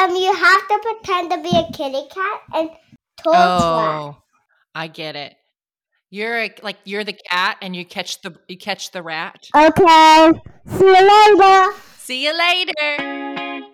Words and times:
um, 0.00 0.16
you 0.16 0.32
have 0.32 0.68
to 0.68 0.78
pretend 0.82 1.30
to 1.30 1.42
be 1.42 1.56
a 1.56 1.70
kitty 1.72 2.08
cat 2.08 2.40
and 2.54 2.70
talk 3.22 3.24
to. 3.24 3.30
Oh, 3.34 4.16
I 4.74 4.88
get 4.88 5.14
it. 5.14 5.34
You're 6.10 6.38
a, 6.38 6.54
like 6.62 6.78
you're 6.84 7.04
the 7.04 7.16
cat 7.30 7.58
and 7.60 7.76
you 7.76 7.84
catch 7.84 8.22
the 8.22 8.34
you 8.48 8.56
catch 8.56 8.92
the 8.92 9.02
rat. 9.02 9.46
Okay. 9.54 10.32
See 10.66 10.86
you 10.86 11.36
later. 11.38 11.74
See 11.98 12.24
you 12.24 12.36
later. 12.36 13.66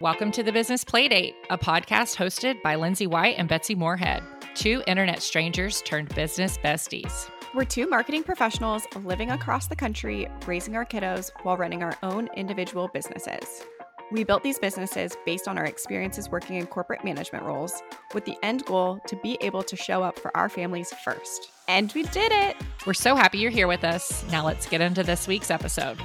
Welcome 0.00 0.30
to 0.32 0.42
the 0.42 0.52
Business 0.52 0.84
Playdate, 0.84 1.32
a 1.50 1.58
podcast 1.58 2.16
hosted 2.16 2.62
by 2.62 2.76
Lindsay 2.76 3.06
White 3.06 3.34
and 3.36 3.48
Betsy 3.48 3.74
Moorehead, 3.74 4.22
two 4.54 4.82
internet 4.86 5.22
strangers 5.22 5.82
turned 5.82 6.14
business 6.14 6.56
besties. 6.58 7.30
We're 7.54 7.64
two 7.64 7.88
marketing 7.88 8.22
professionals 8.22 8.86
living 9.02 9.30
across 9.30 9.66
the 9.66 9.74
country, 9.74 10.28
raising 10.46 10.76
our 10.76 10.84
kiddos 10.84 11.30
while 11.42 11.56
running 11.56 11.82
our 11.82 11.96
own 12.02 12.28
individual 12.36 12.88
businesses. 12.92 13.64
We 14.10 14.24
built 14.24 14.42
these 14.42 14.58
businesses 14.58 15.16
based 15.26 15.46
on 15.48 15.58
our 15.58 15.66
experiences 15.66 16.30
working 16.30 16.56
in 16.56 16.66
corporate 16.66 17.04
management 17.04 17.44
roles, 17.44 17.82
with 18.14 18.24
the 18.24 18.36
end 18.42 18.64
goal 18.64 19.00
to 19.06 19.16
be 19.16 19.36
able 19.42 19.62
to 19.62 19.76
show 19.76 20.02
up 20.02 20.18
for 20.18 20.34
our 20.34 20.48
families 20.48 20.92
first. 21.04 21.50
And 21.68 21.92
we 21.94 22.04
did 22.04 22.32
it! 22.32 22.56
We're 22.86 22.94
so 22.94 23.14
happy 23.14 23.36
you're 23.38 23.50
here 23.50 23.68
with 23.68 23.84
us. 23.84 24.24
Now 24.30 24.46
let's 24.46 24.66
get 24.66 24.80
into 24.80 25.02
this 25.02 25.28
week's 25.28 25.50
episode. 25.50 25.98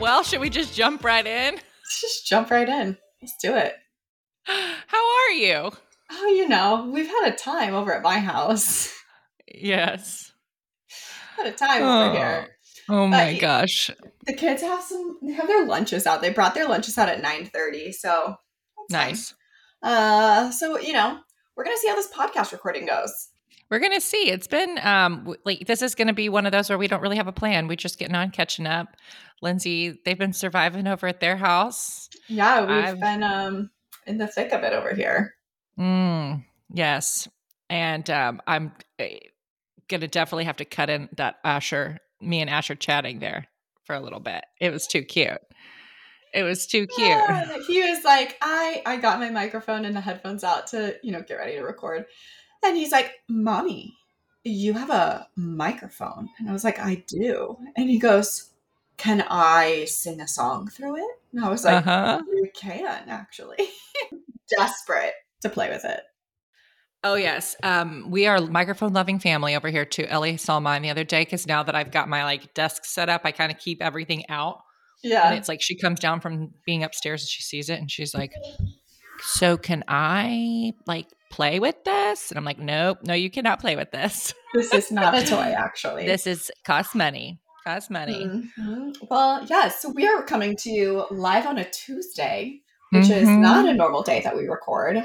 Well, 0.00 0.22
should 0.24 0.40
we 0.40 0.50
just 0.50 0.74
jump 0.74 1.04
right 1.04 1.26
in? 1.26 1.54
Let's 1.54 2.00
just 2.00 2.26
jump 2.26 2.50
right 2.50 2.68
in. 2.68 2.96
Let's 3.22 3.36
do 3.40 3.54
it. 3.56 3.74
How 4.46 4.98
are 5.28 5.30
you? 5.32 5.70
Oh, 6.10 6.26
you 6.28 6.48
know, 6.48 6.90
we've 6.92 7.06
had 7.06 7.32
a 7.32 7.36
time 7.36 7.74
over 7.74 7.94
at 7.94 8.02
my 8.02 8.18
house. 8.18 8.92
Yes. 9.54 10.32
had 11.36 11.46
a 11.46 11.52
time 11.52 11.82
Oh. 11.82 12.06
over 12.10 12.16
here. 12.16 12.48
Oh 12.88 13.06
my 13.06 13.36
gosh. 13.38 13.90
The 14.26 14.32
kids 14.32 14.62
have 14.62 14.82
some. 14.82 15.18
They 15.22 15.32
have 15.32 15.46
their 15.46 15.66
lunches 15.66 16.06
out. 16.06 16.20
They 16.22 16.30
brought 16.30 16.54
their 16.54 16.68
lunches 16.68 16.96
out 16.98 17.08
at 17.08 17.22
nine 17.22 17.46
thirty. 17.46 17.92
So 17.92 18.36
that's 18.90 18.92
fine. 19.02 19.08
Nice. 19.10 19.34
Uh, 19.82 20.50
so 20.50 20.78
you 20.78 20.92
know, 20.92 21.18
we're 21.56 21.64
gonna 21.64 21.76
see 21.76 21.88
how 21.88 21.96
this 21.96 22.10
podcast 22.12 22.52
recording 22.52 22.86
goes. 22.86 23.28
We're 23.70 23.80
gonna 23.80 24.00
see. 24.00 24.30
It's 24.30 24.46
been 24.46 24.78
um 24.82 25.34
like 25.44 25.66
this 25.66 25.82
is 25.82 25.94
gonna 25.94 26.14
be 26.14 26.28
one 26.28 26.46
of 26.46 26.52
those 26.52 26.68
where 26.70 26.78
we 26.78 26.88
don't 26.88 27.02
really 27.02 27.16
have 27.18 27.26
a 27.28 27.32
plan. 27.32 27.68
We're 27.68 27.76
just 27.76 27.98
getting 27.98 28.14
on, 28.16 28.30
catching 28.30 28.66
up. 28.66 28.88
Lindsay, 29.42 29.98
they've 30.04 30.18
been 30.18 30.32
surviving 30.32 30.86
over 30.86 31.06
at 31.06 31.20
their 31.20 31.36
house. 31.36 32.08
Yeah, 32.28 32.60
we've 32.62 32.70
I've- 32.70 33.00
been 33.00 33.22
um 33.22 33.70
in 34.06 34.18
the 34.18 34.26
thick 34.26 34.52
of 34.52 34.62
it 34.62 34.72
over 34.72 34.94
here. 34.94 35.34
Mm, 35.78 36.44
yes, 36.72 37.28
and 37.70 38.08
um, 38.10 38.40
I'm 38.46 38.72
eh, 38.98 39.18
gonna 39.88 40.08
definitely 40.08 40.44
have 40.44 40.56
to 40.56 40.64
cut 40.64 40.90
in 40.90 41.08
that 41.18 41.36
Asher, 41.44 41.98
me 42.20 42.40
and 42.40 42.50
Asher 42.50 42.74
chatting 42.74 43.20
there 43.20 43.46
for 43.84 43.94
a 43.94 44.00
little 44.00 44.20
bit. 44.20 44.44
It 44.60 44.70
was 44.70 44.86
too 44.86 45.02
cute. 45.02 45.40
It 46.34 46.42
was 46.42 46.66
too 46.66 46.86
cute. 46.86 47.08
Yeah, 47.08 47.58
he 47.66 47.80
was 47.80 48.04
like, 48.04 48.36
I 48.42 48.82
I 48.84 48.96
got 48.98 49.18
my 49.18 49.30
microphone 49.30 49.84
and 49.84 49.96
the 49.96 50.00
headphones 50.00 50.44
out 50.44 50.66
to 50.68 50.96
you 51.02 51.10
know 51.10 51.22
get 51.22 51.38
ready 51.38 51.56
to 51.56 51.62
record, 51.62 52.04
and 52.62 52.76
he's 52.76 52.92
like, 52.92 53.12
"Mommy, 53.28 53.96
you 54.44 54.74
have 54.74 54.90
a 54.90 55.26
microphone," 55.36 56.28
and 56.38 56.48
I 56.48 56.52
was 56.52 56.64
like, 56.64 56.78
"I 56.78 57.02
do," 57.06 57.56
and 57.76 57.88
he 57.88 57.98
goes, 57.98 58.50
"Can 58.98 59.24
I 59.30 59.86
sing 59.86 60.20
a 60.20 60.28
song 60.28 60.68
through 60.68 60.96
it?" 60.96 61.20
And 61.32 61.44
I 61.44 61.48
was 61.48 61.64
like, 61.64 61.86
Uh-huh. 61.86 62.20
"You 62.26 62.50
can 62.54 63.08
actually." 63.08 63.56
Desperate 64.56 65.12
to 65.42 65.50
play 65.50 65.68
with 65.68 65.84
it. 65.84 66.00
Oh 67.04 67.14
yes, 67.14 67.54
um, 67.62 68.10
we 68.10 68.26
are 68.26 68.40
microphone 68.40 68.92
loving 68.92 69.20
family 69.20 69.54
over 69.54 69.68
here 69.68 69.84
too. 69.84 70.04
Ellie 70.06 70.36
saw 70.36 70.58
mine 70.58 70.82
the 70.82 70.90
other 70.90 71.04
day 71.04 71.22
because 71.22 71.46
now 71.46 71.62
that 71.62 71.76
I've 71.76 71.92
got 71.92 72.08
my 72.08 72.24
like 72.24 72.54
desk 72.54 72.84
set 72.84 73.08
up, 73.08 73.20
I 73.24 73.30
kind 73.30 73.52
of 73.52 73.58
keep 73.58 73.80
everything 73.80 74.24
out. 74.28 74.58
And 75.04 75.12
Yeah, 75.12 75.32
it's 75.34 75.48
like 75.48 75.62
she 75.62 75.76
comes 75.76 76.00
down 76.00 76.20
from 76.20 76.50
being 76.66 76.82
upstairs 76.82 77.22
and 77.22 77.28
she 77.28 77.42
sees 77.42 77.70
it 77.70 77.78
and 77.78 77.88
she's 77.88 78.14
like, 78.14 78.32
"So 79.20 79.56
can 79.56 79.84
I 79.86 80.72
like 80.86 81.06
play 81.30 81.60
with 81.60 81.76
this?" 81.84 82.30
And 82.32 82.38
I'm 82.38 82.44
like, 82.44 82.58
"Nope, 82.58 82.98
no, 83.04 83.14
you 83.14 83.30
cannot 83.30 83.60
play 83.60 83.76
with 83.76 83.92
this. 83.92 84.34
this 84.54 84.74
is 84.74 84.90
not 84.90 85.14
a 85.14 85.24
toy 85.24 85.54
actually. 85.56 86.04
This 86.04 86.26
is 86.26 86.50
cost 86.64 86.96
money, 86.96 87.38
cost 87.64 87.92
money." 87.92 88.26
Mhm. 88.58 88.92
Well, 89.08 89.46
yes. 89.48 89.80
so 89.80 89.90
we 89.90 90.08
are 90.08 90.24
coming 90.24 90.56
to 90.56 90.70
you 90.70 91.06
live 91.12 91.46
on 91.46 91.58
a 91.58 91.70
Tuesday, 91.70 92.60
which 92.90 93.08
is 93.08 93.28
Mhm. 93.28 93.40
not 93.40 93.68
a 93.68 93.74
normal 93.74 94.02
day 94.02 94.20
that 94.22 94.36
we 94.36 94.48
record. 94.48 95.04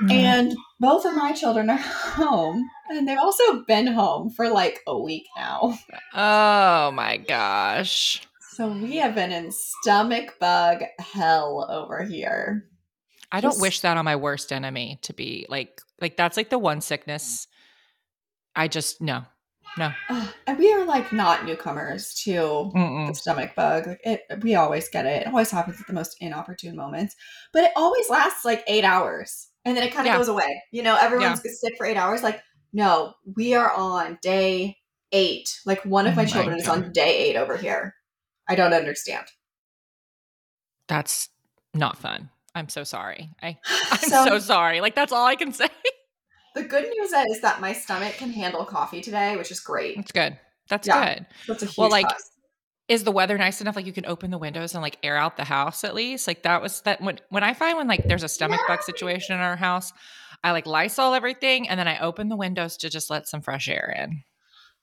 Mm. 0.00 0.10
And 0.10 0.56
both 0.80 1.04
of 1.04 1.14
my 1.14 1.32
children 1.32 1.68
are 1.70 1.76
home, 1.78 2.68
and 2.88 3.06
they've 3.06 3.18
also 3.18 3.62
been 3.66 3.86
home 3.86 4.30
for 4.30 4.48
like 4.48 4.80
a 4.86 4.98
week 4.98 5.26
now. 5.36 5.78
oh 6.14 6.90
my 6.92 7.18
gosh, 7.18 8.22
So 8.52 8.68
we 8.68 8.96
have 8.96 9.14
been 9.14 9.32
in 9.32 9.52
stomach 9.52 10.34
bug 10.40 10.82
hell 10.98 11.66
over 11.70 12.02
here. 12.04 12.64
I 13.30 13.40
don't 13.40 13.52
Just- 13.52 13.62
wish 13.62 13.80
that 13.80 13.96
on 13.96 14.04
my 14.04 14.16
worst 14.16 14.52
enemy 14.52 14.98
to 15.02 15.12
be 15.14 15.46
like 15.48 15.80
like 16.00 16.16
that's 16.16 16.36
like 16.36 16.50
the 16.50 16.58
one 16.58 16.80
sickness. 16.80 17.46
I 18.56 18.68
just 18.68 19.00
no, 19.00 19.24
no. 19.78 19.92
Ugh, 20.10 20.28
and 20.46 20.58
we 20.58 20.72
are 20.72 20.84
like 20.84 21.12
not 21.12 21.44
newcomers 21.46 22.12
to 22.24 22.32
Mm-mm. 22.74 23.08
the 23.08 23.14
stomach 23.14 23.54
bug. 23.54 23.86
Like 23.86 24.00
it, 24.04 24.20
we 24.42 24.54
always 24.54 24.88
get 24.88 25.06
it. 25.06 25.22
It 25.22 25.28
always 25.28 25.50
happens 25.50 25.80
at 25.80 25.86
the 25.86 25.92
most 25.94 26.16
inopportune 26.20 26.76
moments, 26.76 27.14
but 27.52 27.64
it 27.64 27.72
always 27.76 28.10
lasts 28.10 28.44
like 28.44 28.62
eight 28.66 28.84
hours, 28.84 29.48
and 29.64 29.76
then 29.76 29.84
it 29.84 29.92
kind 29.94 30.06
of 30.06 30.12
Yeah. 30.12 30.18
goes 30.18 30.28
away. 30.28 30.62
You 30.72 30.82
know, 30.82 30.96
everyone's 31.00 31.40
sick 31.42 31.74
for 31.76 31.86
eight 31.86 31.96
hours. 31.96 32.22
Like, 32.22 32.42
no, 32.72 33.14
we 33.36 33.54
are 33.54 33.72
on 33.72 34.18
day 34.22 34.76
eight. 35.12 35.48
Like 35.66 35.84
one 35.84 36.06
of 36.06 36.14
Oh 36.14 36.16
my 36.16 36.22
my 36.22 36.28
children 36.28 36.58
is 36.58 36.68
on 36.68 36.92
day 36.92 37.18
eight 37.28 37.36
over 37.36 37.56
here. 37.56 37.94
I 38.48 38.54
don't 38.54 38.72
understand. 38.72 39.26
That's 40.88 41.28
not 41.74 41.96
fun. 41.98 42.30
I'm 42.54 42.68
so 42.68 42.84
sorry. 42.84 43.30
I 43.42 43.58
I'm 43.90 43.98
So- 43.98 44.24
so 44.26 44.38
sorry. 44.38 44.80
Like 44.80 44.94
that's 44.94 45.12
all 45.12 45.26
I 45.26 45.36
can 45.36 45.52
say. 45.52 45.68
The 46.54 46.64
good 46.64 46.84
news 46.84 47.12
is 47.12 47.40
that 47.40 47.60
my 47.62 47.72
stomach 47.72 48.14
can 48.18 48.30
handle 48.30 48.64
coffee 48.66 49.00
today, 49.00 49.36
which 49.36 49.50
is 49.50 49.60
great. 49.60 49.96
That's 49.96 50.12
good. 50.12 50.38
That's 50.68 50.86
Yeah. 50.86 51.14
good. 51.14 51.26
That's 51.48 51.62
a 51.62 51.66
huge 51.66 51.78
Well, 51.78 51.88
like, 51.90 52.06
plus. 52.06 52.30
Is 52.88 53.04
the 53.04 53.12
weather 53.12 53.38
nice 53.38 53.60
enough 53.60 53.76
like 53.76 53.86
you 53.86 53.92
can 53.92 54.06
open 54.06 54.30
the 54.30 54.38
windows 54.38 54.74
and 54.74 54.82
like 54.82 54.98
air 55.02 55.16
out 55.16 55.36
the 55.36 55.44
house 55.44 55.84
at 55.84 55.94
least? 55.94 56.26
Like 56.26 56.42
that 56.42 56.60
was 56.60 56.80
that 56.82 57.00
when 57.00 57.20
when 57.30 57.44
I 57.44 57.54
find 57.54 57.78
when 57.78 57.88
like 57.88 58.04
there's 58.06 58.24
a 58.24 58.28
stomach 58.28 58.60
bug 58.66 58.82
situation 58.82 59.34
in 59.34 59.40
our 59.40 59.56
house, 59.56 59.92
I 60.44 60.50
like 60.50 60.66
Lysol 60.66 61.14
everything 61.14 61.68
and 61.68 61.78
then 61.78 61.88
I 61.88 61.98
open 62.00 62.28
the 62.28 62.36
windows 62.36 62.76
to 62.78 62.90
just 62.90 63.08
let 63.08 63.28
some 63.28 63.40
fresh 63.40 63.68
air 63.68 63.94
in. 63.96 64.24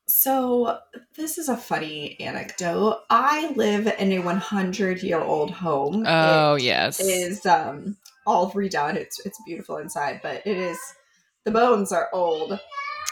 So 0.07 0.79
this 1.15 1.37
is 1.37 1.49
a 1.49 1.57
funny 1.57 2.19
anecdote. 2.19 3.01
I 3.11 3.51
live 3.55 3.85
in 3.99 4.11
a 4.13 4.19
100 4.19 5.03
year 5.03 5.19
old 5.21 5.51
home. 5.51 6.05
Oh 6.07 6.55
It 6.55 6.63
yes. 6.63 6.99
is 6.99 7.45
um 7.45 7.95
all 8.25 8.49
redone. 8.51 8.95
It's 8.95 9.19
it's 9.25 9.39
beautiful 9.45 9.77
inside, 9.77 10.21
but 10.23 10.41
it 10.47 10.57
is 10.57 10.79
the 11.45 11.51
bones 11.51 11.91
are 11.91 12.09
old, 12.13 12.53
Uh-huh. 12.53 12.59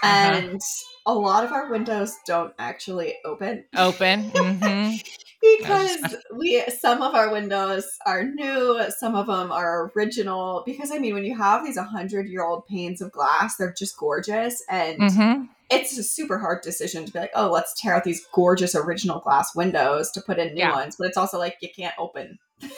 and 0.04 0.62
a 1.08 1.14
lot 1.14 1.44
of 1.44 1.52
our 1.52 1.72
windows 1.72 2.16
don't 2.28 2.54
actually 2.60 3.16
open 3.26 3.64
Open. 3.76 4.30
hmm 4.36 4.92
because 5.40 6.16
we 6.36 6.64
some 6.80 7.02
of 7.04 7.14
our 7.14 7.32
windows 7.32 7.86
are 8.08 8.24
new, 8.24 8.84
some 8.98 9.14
of 9.16 9.28
them 9.28 9.52
are 9.52 9.92
original. 9.96 10.64
Because 10.66 10.92
I 10.92 10.98
mean, 10.98 11.14
when 11.14 11.26
you 11.26 11.38
have 11.38 11.64
these 11.64 11.78
100 11.78 12.28
year 12.28 12.44
old 12.44 12.66
panes 12.68 13.02
of 13.02 13.12
glass, 13.12 13.56
they're 13.56 13.72
just 13.78 13.98
gorgeous, 13.98 14.64
and 14.70 14.98
hmm 15.12 15.44
it's 15.70 15.98
a 15.98 16.04
super 16.04 16.40
hard 16.40 16.62
decision 16.64 17.06
to 17.06 17.12
be 17.12 17.20
like, 17.20 17.32
oh, 17.36 17.52
let's 17.52 17.80
tear 17.80 17.94
out 17.94 18.06
these 18.06 18.26
gorgeous 18.34 18.74
original 18.74 19.20
glass 19.20 19.54
windows 19.54 20.10
to 20.12 20.22
put 20.22 20.40
in 20.40 20.54
new 20.54 20.60
Yeah. 20.62 20.74
ones. 20.74 20.96
But 20.98 21.08
it's 21.10 21.18
also 21.18 21.38
like 21.38 21.58
you 21.62 21.70
can't 21.76 21.94
open. 22.00 22.40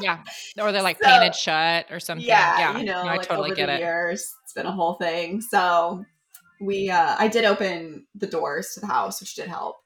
Yeah. 0.00 0.22
Or 0.60 0.72
they're 0.72 0.82
like 0.82 0.98
So- 1.02 1.08
painted 1.08 1.34
shut 1.34 1.86
or 1.90 2.00
something. 2.00 2.26
yeah, 2.26 2.58
Yeah. 2.58 2.78
you 2.78 2.84
know, 2.84 3.04
No, 3.04 3.10
I 3.10 3.16
totally 3.18 3.50
over 3.52 3.54
get 3.56 3.66
the 3.66 3.76
it. 3.76 3.80
years, 3.80 4.34
it's 4.44 4.52
been 4.52 4.66
a 4.66 4.72
whole 4.72 4.94
thing. 4.94 5.40
So 5.40 6.04
we, 6.60 6.90
uh, 6.90 7.16
I 7.18 7.28
did 7.28 7.44
open 7.44 8.06
the 8.14 8.26
doors 8.26 8.72
to 8.74 8.80
the 8.80 8.86
house, 8.86 9.20
which 9.20 9.34
did 9.34 9.48
help, 9.48 9.76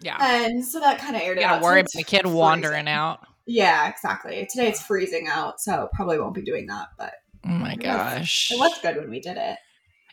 Yeah. 0.00 0.16
and 0.20 0.64
so 0.64 0.80
that 0.80 0.98
kind 0.98 1.16
of 1.16 1.22
aired 1.22 1.38
You 1.38 1.42
it 1.42 1.46
out. 1.46 1.50
gotta 1.50 1.62
So 1.62 1.66
worry 1.68 1.80
about 1.80 1.90
the 1.94 2.02
kid 2.04 2.20
freezing. 2.22 2.38
wandering 2.38 2.88
out. 2.88 3.20
Yeah, 3.46 3.88
exactly. 3.88 4.46
Today 4.50 4.68
it's 4.68 4.82
freezing 4.82 5.26
out, 5.28 5.60
so 5.60 5.88
probably 5.94 6.18
won't 6.18 6.34
be 6.34 6.42
doing 6.42 6.66
that. 6.66 6.88
But 6.98 7.14
Oh 7.44 7.50
my 7.50 7.72
It 7.72 7.78
was- 7.78 7.84
gosh. 7.86 8.50
it 8.50 8.58
was 8.58 8.78
good 8.82 8.96
when 8.96 9.10
we 9.10 9.20
did 9.20 9.36
it. 9.36 9.58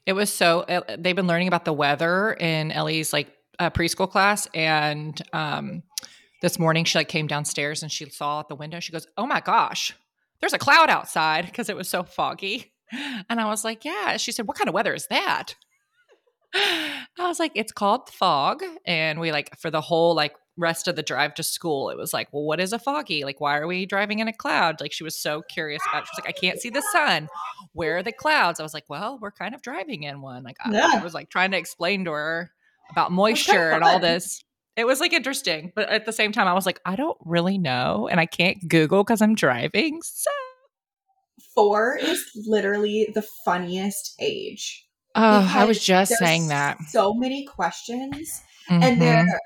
It 0.05 0.13
was 0.13 0.31
so 0.31 0.61
uh, 0.61 0.81
they've 0.97 1.15
been 1.15 1.25
learning 1.27 1.47
about 1.47 1.65
the 1.65 1.73
weather 1.73 2.33
in 2.33 2.71
Ellie's 2.71 3.11
like 3.11 3.27
uh, 3.57 3.71
preschool 3.71 4.09
class, 4.09 4.47
and 4.53 5.19
um, 5.33 5.81
this 6.43 6.59
morning 6.59 6.85
she 6.85 6.97
like 6.99 7.07
came 7.09 7.25
downstairs 7.25 7.81
and 7.81 7.91
she 7.91 8.07
saw 8.11 8.39
out 8.39 8.47
the 8.47 8.55
window. 8.55 8.79
She 8.79 8.91
goes, 8.91 9.07
"Oh 9.17 9.25
my 9.25 9.39
gosh, 9.41 9.93
there's 10.39 10.53
a 10.53 10.59
cloud 10.59 10.89
outside 10.91 11.45
because 11.47 11.67
it 11.69 11.75
was 11.75 11.89
so 11.89 12.03
foggy." 12.03 12.71
And 13.29 13.41
I 13.41 13.45
was 13.45 13.63
like, 13.65 13.83
"Yeah." 13.83 14.17
She 14.17 14.31
said, 14.31 14.47
"What 14.47 14.55
kind 14.57 14.67
of 14.67 14.75
weather 14.75 14.93
is 14.93 15.07
that?" 15.07 15.55
I 16.55 17.27
was 17.27 17.39
like, 17.39 17.51
"It's 17.55 17.71
called 17.71 18.09
fog," 18.09 18.63
and 18.85 19.19
we 19.19 19.31
like 19.31 19.57
for 19.59 19.69
the 19.69 19.81
whole 19.81 20.15
like 20.15 20.33
rest 20.57 20.87
of 20.87 20.95
the 20.95 21.03
drive 21.03 21.33
to 21.35 21.43
school, 21.43 21.89
it 21.89 21.97
was 21.97 22.13
like, 22.13 22.31
"Well, 22.31 22.43
what 22.43 22.59
is 22.59 22.71
a 22.73 22.79
foggy? 22.79 23.23
Like, 23.23 23.41
why 23.41 23.57
are 23.57 23.67
we 23.67 23.85
driving 23.85 24.19
in 24.19 24.27
a 24.27 24.33
cloud?" 24.33 24.79
Like 24.81 24.93
she 24.93 25.03
was 25.03 25.17
so 25.17 25.41
curious 25.41 25.81
about. 25.89 26.03
it. 26.03 26.07
She 26.07 26.11
was 26.17 26.25
like, 26.25 26.35
"I 26.37 26.39
can't 26.39 26.59
see 26.59 26.69
the 26.69 26.83
sun." 26.91 27.29
where 27.75 27.97
are 27.97 28.03
the 28.03 28.11
clouds? 28.11 28.59
I 28.59 28.63
was 28.63 28.73
like, 28.73 28.85
well, 28.87 29.19
we're 29.21 29.31
kind 29.31 29.53
of 29.53 29.61
driving 29.61 30.03
in 30.03 30.21
one. 30.21 30.43
Like 30.43 30.55
I, 30.63 30.97
I 30.99 31.03
was 31.03 31.13
like 31.13 31.29
trying 31.29 31.51
to 31.51 31.57
explain 31.57 32.05
to 32.05 32.11
her 32.11 32.51
about 32.89 33.11
moisture 33.11 33.71
and 33.71 33.83
all 33.83 33.99
this. 33.99 34.41
it 34.77 34.85
was 34.85 35.01
like 35.01 35.11
interesting, 35.11 35.73
but 35.75 35.89
at 35.89 36.05
the 36.05 36.13
same 36.13 36.31
time, 36.31 36.47
I 36.47 36.53
was 36.53 36.65
like, 36.65 36.79
I 36.85 36.95
don't 36.95 37.17
really 37.25 37.57
know, 37.57 38.07
and 38.09 38.19
I 38.19 38.25
can't 38.25 38.57
Google 38.67 39.03
because 39.03 39.21
I'm 39.21 39.35
driving. 39.35 39.99
So, 40.03 40.31
Four 41.53 41.97
is 41.97 42.23
literally 42.47 43.09
the 43.13 43.25
funniest 43.43 44.15
age. 44.19 44.85
Oh, 45.15 45.53
I 45.55 45.65
was 45.65 45.83
just 45.83 46.13
saying 46.17 46.49
that, 46.49 46.77
So 46.89 47.13
many 47.13 47.45
questions, 47.45 48.41
and 48.69 49.01
they're 49.01 49.25
Mhm. 49.25 49.37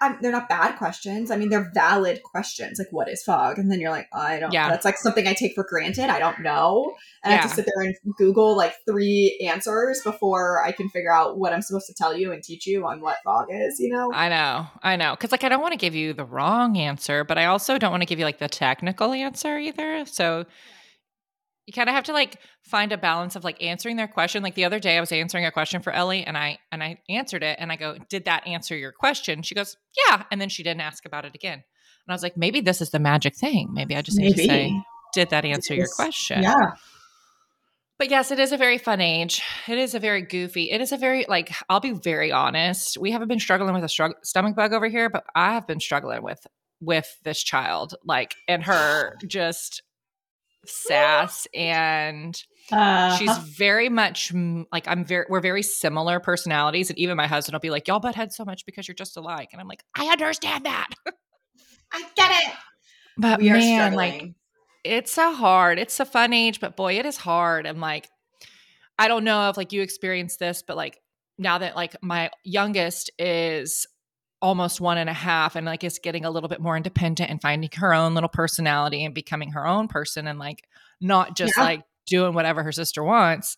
um, 0.00 0.16
they're 0.22 0.30
not 0.30 0.48
bad 0.48 0.76
questions. 0.78 1.28
I 1.32 1.36
mean, 1.36 1.48
they're 1.48 1.72
valid 1.74 2.22
questions. 2.22 2.78
Like, 2.78 2.86
what 2.92 3.08
is 3.08 3.20
fog? 3.24 3.58
And 3.58 3.68
then 3.68 3.80
you're 3.80 3.90
like, 3.90 4.06
I 4.12 4.38
don't. 4.38 4.52
Yeah. 4.52 4.68
That's 4.68 4.84
like 4.84 4.96
something 4.96 5.26
I 5.26 5.34
take 5.34 5.54
for 5.56 5.64
granted. 5.68 6.04
I 6.08 6.20
don't 6.20 6.38
know, 6.40 6.94
and 7.24 7.34
I 7.34 7.36
have 7.38 7.50
to 7.50 7.56
sit 7.56 7.66
there 7.66 7.84
and 7.84 7.96
Google 8.16 8.56
like 8.56 8.74
three 8.86 9.44
answers 9.44 10.00
before 10.04 10.62
I 10.62 10.70
can 10.70 10.88
figure 10.90 11.12
out 11.12 11.36
what 11.38 11.52
I'm 11.52 11.62
supposed 11.62 11.88
to 11.88 11.94
tell 11.94 12.16
you 12.16 12.30
and 12.32 12.44
teach 12.44 12.64
you 12.64 12.86
on 12.86 13.00
what 13.00 13.16
fog 13.24 13.46
is. 13.50 13.80
You 13.80 13.92
know? 13.92 14.12
I 14.14 14.28
know, 14.28 14.66
I 14.84 14.94
know, 14.94 15.12
because 15.12 15.32
like 15.32 15.42
I 15.42 15.48
don't 15.48 15.62
want 15.62 15.72
to 15.72 15.78
give 15.78 15.96
you 15.96 16.12
the 16.12 16.24
wrong 16.24 16.76
answer, 16.78 17.24
but 17.24 17.36
I 17.36 17.46
also 17.46 17.76
don't 17.76 17.90
want 17.90 18.02
to 18.02 18.06
give 18.06 18.20
you 18.20 18.24
like 18.24 18.38
the 18.38 18.48
technical 18.48 19.12
answer 19.12 19.58
either. 19.58 20.06
So 20.06 20.44
you 21.68 21.72
kind 21.74 21.90
of 21.90 21.94
have 21.94 22.04
to 22.04 22.14
like 22.14 22.40
find 22.62 22.92
a 22.92 22.96
balance 22.96 23.36
of 23.36 23.44
like 23.44 23.62
answering 23.62 23.96
their 23.96 24.08
question. 24.08 24.42
Like 24.42 24.54
the 24.54 24.64
other 24.64 24.78
day, 24.78 24.96
I 24.96 25.00
was 25.00 25.12
answering 25.12 25.44
a 25.44 25.50
question 25.50 25.82
for 25.82 25.92
Ellie, 25.92 26.24
and 26.24 26.36
I 26.36 26.58
and 26.72 26.82
I 26.82 26.98
answered 27.10 27.42
it, 27.42 27.58
and 27.60 27.70
I 27.70 27.76
go, 27.76 27.98
"Did 28.08 28.24
that 28.24 28.46
answer 28.46 28.74
your 28.74 28.90
question?" 28.90 29.42
She 29.42 29.54
goes, 29.54 29.76
"Yeah," 30.08 30.24
and 30.30 30.40
then 30.40 30.48
she 30.48 30.62
didn't 30.62 30.80
ask 30.80 31.04
about 31.04 31.26
it 31.26 31.34
again. 31.34 31.52
And 31.52 32.08
I 32.08 32.14
was 32.14 32.22
like, 32.22 32.38
maybe 32.38 32.62
this 32.62 32.80
is 32.80 32.88
the 32.88 32.98
magic 32.98 33.36
thing. 33.36 33.68
Maybe 33.74 33.94
I 33.94 34.00
just 34.00 34.16
need 34.16 34.34
to 34.34 34.42
say, 34.42 34.82
"Did 35.12 35.28
that 35.28 35.44
answer 35.44 35.74
your 35.74 35.88
question?" 35.94 36.42
Yeah. 36.42 36.70
But 37.98 38.08
yes, 38.08 38.30
it 38.30 38.38
is 38.38 38.52
a 38.52 38.56
very 38.56 38.78
fun 38.78 39.02
age. 39.02 39.42
It 39.66 39.76
is 39.76 39.94
a 39.94 40.00
very 40.00 40.22
goofy. 40.22 40.70
It 40.70 40.80
is 40.80 40.92
a 40.92 40.96
very 40.96 41.26
like 41.28 41.52
I'll 41.68 41.80
be 41.80 41.92
very 41.92 42.32
honest. 42.32 42.96
We 42.96 43.10
haven't 43.10 43.28
been 43.28 43.40
struggling 43.40 43.74
with 43.74 43.84
a 43.84 43.88
strugg- 43.88 44.24
stomach 44.24 44.56
bug 44.56 44.72
over 44.72 44.88
here, 44.88 45.10
but 45.10 45.24
I 45.34 45.52
have 45.52 45.66
been 45.66 45.80
struggling 45.80 46.22
with 46.22 46.46
with 46.80 47.14
this 47.24 47.42
child, 47.42 47.94
like 48.06 48.36
and 48.46 48.62
her 48.62 49.18
just 49.26 49.82
sass 50.68 51.46
and 51.54 52.42
Uh, 52.70 53.16
she's 53.16 53.36
very 53.38 53.88
much 53.88 54.32
like 54.70 54.86
I'm 54.86 55.04
very 55.04 55.24
we're 55.30 55.40
very 55.40 55.62
similar 55.62 56.20
personalities 56.20 56.90
and 56.90 56.98
even 56.98 57.16
my 57.16 57.26
husband 57.26 57.54
will 57.54 57.60
be 57.60 57.70
like 57.70 57.88
y'all 57.88 58.00
butt 58.00 58.14
heads 58.14 58.36
so 58.36 58.44
much 58.44 58.66
because 58.66 58.86
you're 58.86 58.94
just 58.94 59.16
alike 59.16 59.48
and 59.52 59.60
I'm 59.60 59.68
like 59.68 59.82
I 59.94 60.08
understand 60.08 60.66
that. 60.66 60.88
I 61.92 62.04
get 62.14 62.30
it. 62.30 62.54
But 63.16 63.40
we 63.40 63.50
are 63.50 63.54
man, 63.54 63.94
like 63.94 64.34
it's 64.84 65.18
a 65.18 65.32
hard 65.32 65.78
it's 65.78 65.98
a 65.98 66.04
fun 66.04 66.32
age 66.32 66.60
but 66.60 66.76
boy 66.76 66.98
it 66.98 67.06
is 67.06 67.16
hard 67.16 67.66
and 67.66 67.80
like 67.80 68.08
i 68.98 69.08
don't 69.08 69.24
know 69.24 69.48
if 69.48 69.56
like 69.56 69.72
you 69.72 69.82
experienced 69.82 70.38
this 70.38 70.62
but 70.66 70.76
like 70.76 71.00
now 71.36 71.58
that 71.58 71.74
like 71.74 71.96
my 72.02 72.30
youngest 72.44 73.10
is 73.18 73.86
almost 74.40 74.80
one 74.80 74.98
and 74.98 75.10
a 75.10 75.14
half 75.14 75.56
and 75.56 75.66
like 75.66 75.82
is 75.82 75.98
getting 75.98 76.24
a 76.24 76.30
little 76.30 76.48
bit 76.48 76.60
more 76.60 76.76
independent 76.76 77.28
and 77.30 77.42
finding 77.42 77.70
her 77.76 77.92
own 77.92 78.14
little 78.14 78.28
personality 78.28 79.04
and 79.04 79.14
becoming 79.14 79.50
her 79.52 79.66
own 79.66 79.88
person 79.88 80.26
and 80.28 80.38
like 80.38 80.64
not 81.00 81.36
just 81.36 81.54
Yeah. 81.56 81.64
like 81.64 81.82
doing 82.06 82.34
whatever 82.34 82.62
her 82.62 82.72
sister 82.72 83.02
wants 83.02 83.56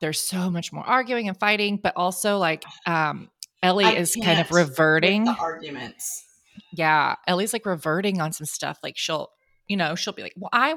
there's 0.00 0.20
so 0.20 0.50
much 0.50 0.72
more 0.72 0.84
arguing 0.84 1.26
and 1.28 1.36
fighting 1.38 1.78
but 1.82 1.92
also 1.96 2.38
like 2.38 2.64
um 2.86 3.30
ellie 3.62 3.84
I 3.84 3.92
is 3.94 4.14
kind 4.22 4.40
of 4.40 4.50
reverting 4.52 5.24
the 5.24 5.32
arguments. 5.38 6.24
yeah 6.72 7.16
ellie's 7.26 7.52
like 7.52 7.66
reverting 7.66 8.20
on 8.20 8.32
some 8.32 8.46
stuff 8.46 8.78
like 8.82 8.96
she'll 8.96 9.30
you 9.66 9.76
know 9.76 9.94
she'll 9.96 10.12
be 10.12 10.22
like 10.22 10.34
well 10.36 10.50
i 10.52 10.74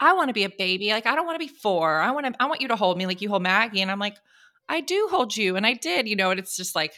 i 0.00 0.12
want 0.14 0.28
to 0.28 0.34
be 0.34 0.42
a 0.44 0.50
baby 0.50 0.90
like 0.90 1.06
i 1.06 1.14
don't 1.14 1.26
want 1.26 1.36
to 1.40 1.46
be 1.46 1.52
four 1.52 2.00
i 2.00 2.10
want 2.10 2.26
to 2.26 2.32
i 2.40 2.46
want 2.46 2.60
you 2.60 2.68
to 2.68 2.76
hold 2.76 2.98
me 2.98 3.06
like 3.06 3.20
you 3.22 3.28
hold 3.28 3.42
maggie 3.42 3.80
and 3.80 3.90
i'm 3.90 4.00
like 4.00 4.16
i 4.68 4.80
do 4.80 5.06
hold 5.10 5.36
you 5.36 5.54
and 5.56 5.64
i 5.66 5.72
did 5.74 6.08
you 6.08 6.16
know 6.16 6.30
and 6.32 6.40
it's 6.40 6.56
just 6.56 6.74
like 6.74 6.92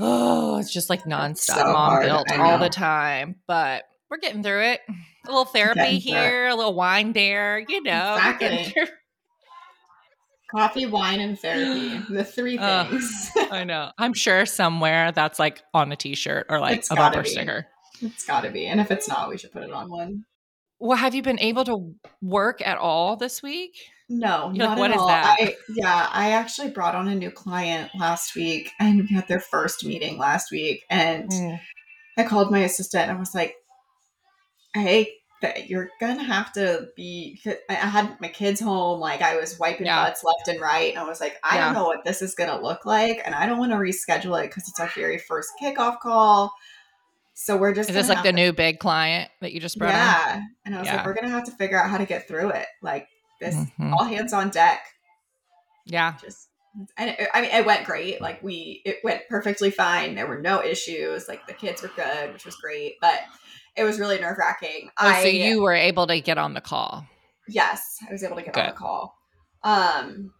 oh 0.00 0.58
it's 0.58 0.72
just 0.72 0.90
like 0.90 1.04
nonstop 1.04 1.54
so 1.56 1.72
mom 1.72 2.02
guilt 2.02 2.26
all 2.38 2.58
the 2.58 2.68
time 2.68 3.36
but 3.46 3.84
we're 4.10 4.18
getting 4.18 4.42
through 4.42 4.62
it 4.62 4.80
a 4.88 5.28
little 5.28 5.44
therapy 5.44 5.98
here 5.98 6.48
a 6.48 6.54
little 6.54 6.74
wine 6.74 7.12
there 7.12 7.58
you 7.68 7.82
know 7.82 8.14
Exactly. 8.16 8.74
Coffee, 10.50 10.84
wine, 10.86 11.20
and 11.20 11.38
therapy. 11.38 12.00
The 12.12 12.24
three 12.24 12.58
things. 12.58 13.30
i 13.52 13.62
know 13.62 13.92
i'm 13.98 14.14
sure 14.14 14.46
somewhere 14.46 15.12
that's 15.12 15.38
like 15.38 15.62
on 15.72 15.92
a 15.92 15.96
t-shirt 15.96 16.46
or 16.48 16.58
like 16.58 16.78
It's 16.78 16.90
a 16.90 16.94
bumper 16.96 17.22
be. 17.22 17.28
sticker 17.28 17.66
it's 18.02 18.24
got 18.24 18.40
to 18.44 18.50
be. 18.50 18.66
And 18.66 18.80
if 18.80 18.90
it's 18.90 19.06
not, 19.10 19.28
we 19.28 19.36
should 19.36 19.52
put 19.52 19.62
it 19.62 19.70
on 19.70 19.90
one. 19.90 20.24
well 20.78 20.96
have 20.96 21.14
you 21.14 21.22
been 21.22 21.38
able 21.38 21.64
to 21.64 21.94
work 22.22 22.66
at 22.66 22.78
all 22.78 23.14
this 23.16 23.42
week 23.42 23.76
No, 24.12 24.50
You're 24.52 24.66
not 24.66 24.76
"What 24.76 24.90
at 24.90 24.96
is 24.96 25.00
all. 25.00 25.06
that?" 25.08 25.38
I, 25.40 25.56
yeah, 25.68 26.08
I 26.10 26.32
actually 26.32 26.70
brought 26.70 26.96
on 26.96 27.06
a 27.06 27.14
new 27.14 27.30
client 27.30 27.92
last 27.94 28.34
week, 28.34 28.72
and 28.80 29.02
we 29.08 29.14
had 29.14 29.28
their 29.28 29.38
first 29.40 29.84
meeting 29.84 30.18
last 30.18 30.50
week. 30.50 30.84
And 30.90 31.30
Mm. 31.30 31.60
I 32.18 32.24
called 32.24 32.50
my 32.50 32.58
assistant 32.58 33.04
and 33.04 33.12
I 33.16 33.20
was 33.20 33.34
like, 33.36 33.54
"Hey, 34.74 35.14
you're 35.66 35.90
gonna 36.00 36.24
have 36.24 36.52
to 36.54 36.88
be 36.96 37.40
I 37.70 37.74
had 37.74 38.20
my 38.20 38.28
kids 38.28 38.60
home, 38.60 38.98
like 39.00 39.22
I 39.22 39.36
was 39.36 39.58
wiping 39.60 39.86
Yeah. 39.86 40.04
butts 40.04 40.24
left 40.24 40.48
and 40.48 40.60
right, 40.60 40.90
and 40.90 40.98
I 40.98 41.04
was 41.04 41.20
like, 41.20 41.38
"I 41.44 41.56
Yeah. 41.56 41.66
don't 41.66 41.74
know 41.74 41.84
what 41.84 42.04
this 42.04 42.20
is 42.20 42.34
gonna 42.34 42.60
look 42.60 42.84
like, 42.84 43.22
and 43.24 43.32
I 43.34 43.46
don't 43.46 43.58
want 43.58 43.70
to 43.72 43.78
reschedule 43.78 44.42
it 44.42 44.48
because 44.48 44.68
it's 44.68 44.80
our 44.80 44.88
very 44.88 45.18
first 45.18 45.50
kickoff 45.62 46.00
call." 46.00 46.52
So 47.34 47.56
we're 47.56 47.74
just 47.74 47.88
Is 47.88 47.94
this 47.94 48.08
like 48.08 48.22
the 48.24 48.32
to 48.32 48.36
new 48.36 48.52
big 48.52 48.80
client 48.80 49.30
that 49.40 49.52
you 49.52 49.60
just 49.60 49.78
brought 49.78 49.94
yeah. 49.94 50.42
And 50.66 50.74
I 50.74 50.80
was 50.80 50.88
Yeah. 50.88 50.96
like, 50.96 51.06
we're 51.06 51.14
gonna 51.14 51.30
have 51.30 51.44
to 51.44 51.52
figure 51.52 51.80
out 51.80 51.88
how 51.88 51.96
to 51.96 52.04
get 52.06 52.26
through 52.28 52.50
it. 52.50 52.66
Like 52.82 53.08
this? 53.40 53.54
Mhm. 53.54 53.92
all 53.92 54.04
hands 54.04 54.32
on 54.32 54.50
deck. 54.50 54.86
Yeah. 55.86 56.14
Just 56.22 56.48
and 56.96 57.10
it, 57.10 57.28
I 57.34 57.40
mean, 57.40 57.50
it 57.50 57.66
went 57.66 57.84
great. 57.84 58.20
Like 58.20 58.42
we, 58.42 58.82
it 58.84 58.98
went 59.02 59.22
perfectly 59.28 59.70
fine. 59.70 60.14
There 60.14 60.26
were 60.28 60.40
no 60.40 60.62
issues. 60.62 61.26
Like 61.28 61.46
the 61.46 61.52
kids 61.52 61.82
were 61.82 61.90
good, 61.96 62.32
which 62.32 62.44
was 62.44 62.54
great. 62.56 62.94
But 63.00 63.20
it 63.76 63.82
was 63.84 63.98
really 63.98 64.20
nerve 64.20 64.38
wracking. 64.38 64.90
Oh, 65.00 65.08
I 65.08 65.22
so 65.22 65.28
you 65.28 65.62
were 65.62 65.74
able 65.74 66.06
to 66.06 66.20
get 66.20 66.38
on 66.38 66.54
the 66.54 66.60
call. 66.60 67.06
yes, 67.48 67.98
I 68.08 68.12
was 68.12 68.22
able 68.22 68.36
to 68.36 68.42
get 68.42 68.56
on 68.56 68.66
the 68.66 68.72
call. 68.72 69.16
Um, 69.64 70.32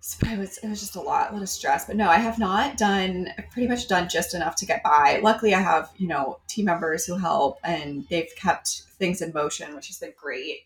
so, 0.00 0.26
it 0.26 0.38
was 0.38 0.58
it 0.58 0.68
was 0.68 0.80
just 0.80 0.96
a 0.96 1.00
lot, 1.00 1.30
a 1.30 1.34
lot 1.34 1.42
of 1.42 1.48
stress. 1.48 1.86
But 1.86 1.94
no, 1.94 2.08
I 2.08 2.16
have 2.16 2.38
not 2.38 2.76
done. 2.76 3.28
I've 3.38 3.48
pretty 3.50 3.68
much 3.68 3.86
done 3.86 4.08
just 4.08 4.34
enough 4.34 4.56
to 4.56 4.66
get 4.66 4.82
by. 4.82 5.20
Luckily, 5.22 5.54
I 5.54 5.60
have 5.60 5.90
you 5.96 6.08
know 6.08 6.40
team 6.48 6.64
members 6.64 7.06
who 7.06 7.16
help, 7.16 7.58
and 7.62 8.04
they've 8.10 8.30
kept 8.36 8.82
things 8.98 9.22
in 9.22 9.32
motion, 9.32 9.76
which 9.76 9.86
has 9.86 9.98
been 9.98 10.12
great. 10.20 10.62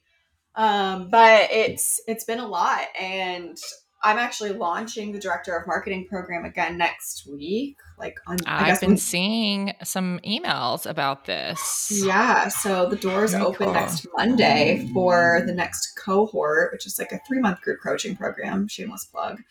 Um, 0.56 1.10
but 1.10 1.50
it's 1.50 2.00
it's 2.08 2.24
been 2.24 2.38
a 2.38 2.46
lot, 2.46 2.86
and 2.98 3.58
I'm 4.02 4.18
actually 4.18 4.50
launching 4.52 5.12
the 5.12 5.18
director 5.18 5.54
of 5.56 5.66
marketing 5.66 6.06
program 6.08 6.44
again 6.44 6.78
next 6.78 7.26
week. 7.26 7.76
Like 7.98 8.18
on, 8.26 8.38
I've 8.46 8.80
been 8.80 8.96
seeing 8.96 9.72
some 9.84 10.20
emails 10.26 10.88
about 10.88 11.24
this. 11.24 11.90
yeah, 12.04 12.48
so 12.48 12.88
the 12.88 12.96
doors 12.96 13.32
Very 13.32 13.44
open 13.44 13.66
cool. 13.66 13.74
next 13.74 14.06
Monday 14.16 14.88
for 14.94 15.42
the 15.46 15.52
next 15.52 15.92
cohort, 16.02 16.72
which 16.72 16.86
is 16.86 16.98
like 16.98 17.12
a 17.12 17.20
three 17.26 17.40
month 17.40 17.60
group 17.60 17.80
coaching 17.82 18.16
program. 18.16 18.68
Shameless 18.68 19.04
plug. 19.06 19.42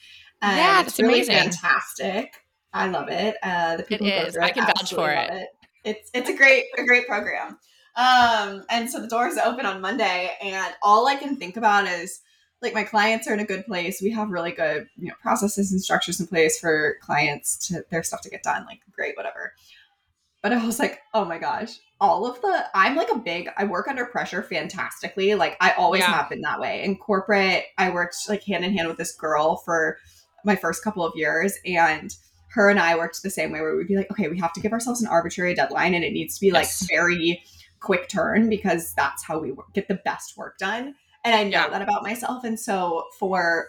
And 0.42 0.58
Yeah, 0.58 0.82
it's 0.82 1.00
really 1.00 1.22
amazing. 1.22 1.36
fantastic. 1.36 2.34
I 2.74 2.88
love 2.88 3.10
it. 3.10 3.36
Uh, 3.42 3.78
the 3.78 3.84
people 3.84 4.08
go 4.08 4.14
is. 4.14 4.38
I 4.38 4.50
can 4.52 4.66
vouch 4.66 4.90
for 4.92 5.02
love 5.02 5.30
it. 5.32 5.48
It's 5.84 6.10
it's 6.14 6.30
a 6.30 6.36
great 6.36 6.66
a 6.78 6.84
great 6.84 7.08
program. 7.08 7.58
Um, 7.96 8.64
and 8.70 8.90
so 8.90 9.00
the 9.00 9.08
doors 9.08 9.38
open 9.38 9.66
on 9.66 9.82
Monday, 9.82 10.32
and 10.42 10.74
all 10.84 11.08
I 11.08 11.16
can 11.16 11.36
think 11.38 11.56
about 11.58 11.88
is 11.88 12.22
like 12.62 12.74
my 12.74 12.84
clients 12.84 13.28
are 13.28 13.34
in 13.34 13.40
a 13.40 13.46
good 13.46 13.66
place. 13.66 14.02
We 14.02 14.12
have 14.12 14.30
really 14.30 14.52
good 14.52 14.88
you 14.98 15.08
know 15.08 15.14
processes 15.22 15.72
and 15.72 15.82
structures 15.82 16.20
in 16.20 16.28
place 16.28 16.60
for 16.60 16.98
clients 17.02 17.68
to 17.68 17.84
their 17.92 18.04
stuff 18.04 18.22
to 18.22 18.30
get 18.30 18.44
done. 18.44 18.66
Like 18.66 18.80
great, 18.92 19.16
whatever. 19.16 19.54
But 20.42 20.54
I 20.54 20.64
was 20.66 20.78
like, 20.78 21.00
oh 21.14 21.26
my 21.26 21.40
gosh, 21.40 21.80
all 22.00 22.26
of 22.26 22.40
the 22.42 22.66
I'm 22.74 22.96
like 22.96 23.10
a 23.12 23.18
big 23.18 23.50
I 23.58 23.64
work 23.64 23.88
under 23.88 24.06
pressure 24.06 24.44
fantastically. 24.44 25.36
Like 25.36 25.58
I 25.62 25.72
always 25.72 26.02
Yeah. 26.02 26.12
have 26.12 26.30
been 26.30 26.42
that 26.42 26.60
way. 26.60 26.84
In 26.84 26.98
corporate, 26.98 27.64
I 27.78 27.90
worked 27.90 28.16
like 28.30 28.44
hand 28.44 28.64
in 28.66 28.76
hand 28.76 28.88
with 28.88 28.98
this 28.98 29.16
girl 29.16 29.58
for 29.58 29.98
my 30.44 30.56
first 30.56 30.84
couple 30.84 31.04
of 31.04 31.14
years 31.16 31.58
and 31.66 32.16
her 32.50 32.70
and 32.70 32.80
I 32.80 32.96
worked 32.96 33.22
the 33.24 33.30
same 33.30 33.52
way 33.52 33.60
where 33.60 33.76
we'd 33.76 33.88
be 33.88 33.98
like, 33.98 34.12
okay, 34.12 34.28
we 34.30 34.40
have 34.40 34.54
to 34.54 34.62
give 34.62 34.72
ourselves 34.72 35.02
an 35.02 35.08
arbitrary 35.08 35.56
deadline 35.56 35.94
and 35.94 36.04
it 36.06 36.14
needs 36.14 36.36
to 36.36 36.42
be 36.42 36.52
like 36.52 36.68
very 36.88 37.44
quick 37.80 38.08
turn 38.10 38.50
because 38.50 38.94
that's 38.94 39.24
how 39.24 39.40
we 39.40 39.52
work, 39.52 39.74
get 39.74 39.88
the 39.88 40.00
best 40.06 40.38
work 40.38 40.58
done. 40.58 40.96
And 41.24 41.36
I 41.36 41.44
know 41.44 41.50
Yeah. 41.50 41.70
that 41.70 41.82
about 41.82 42.04
myself. 42.04 42.44
And 42.44 42.60
so 42.60 43.06
for 43.20 43.68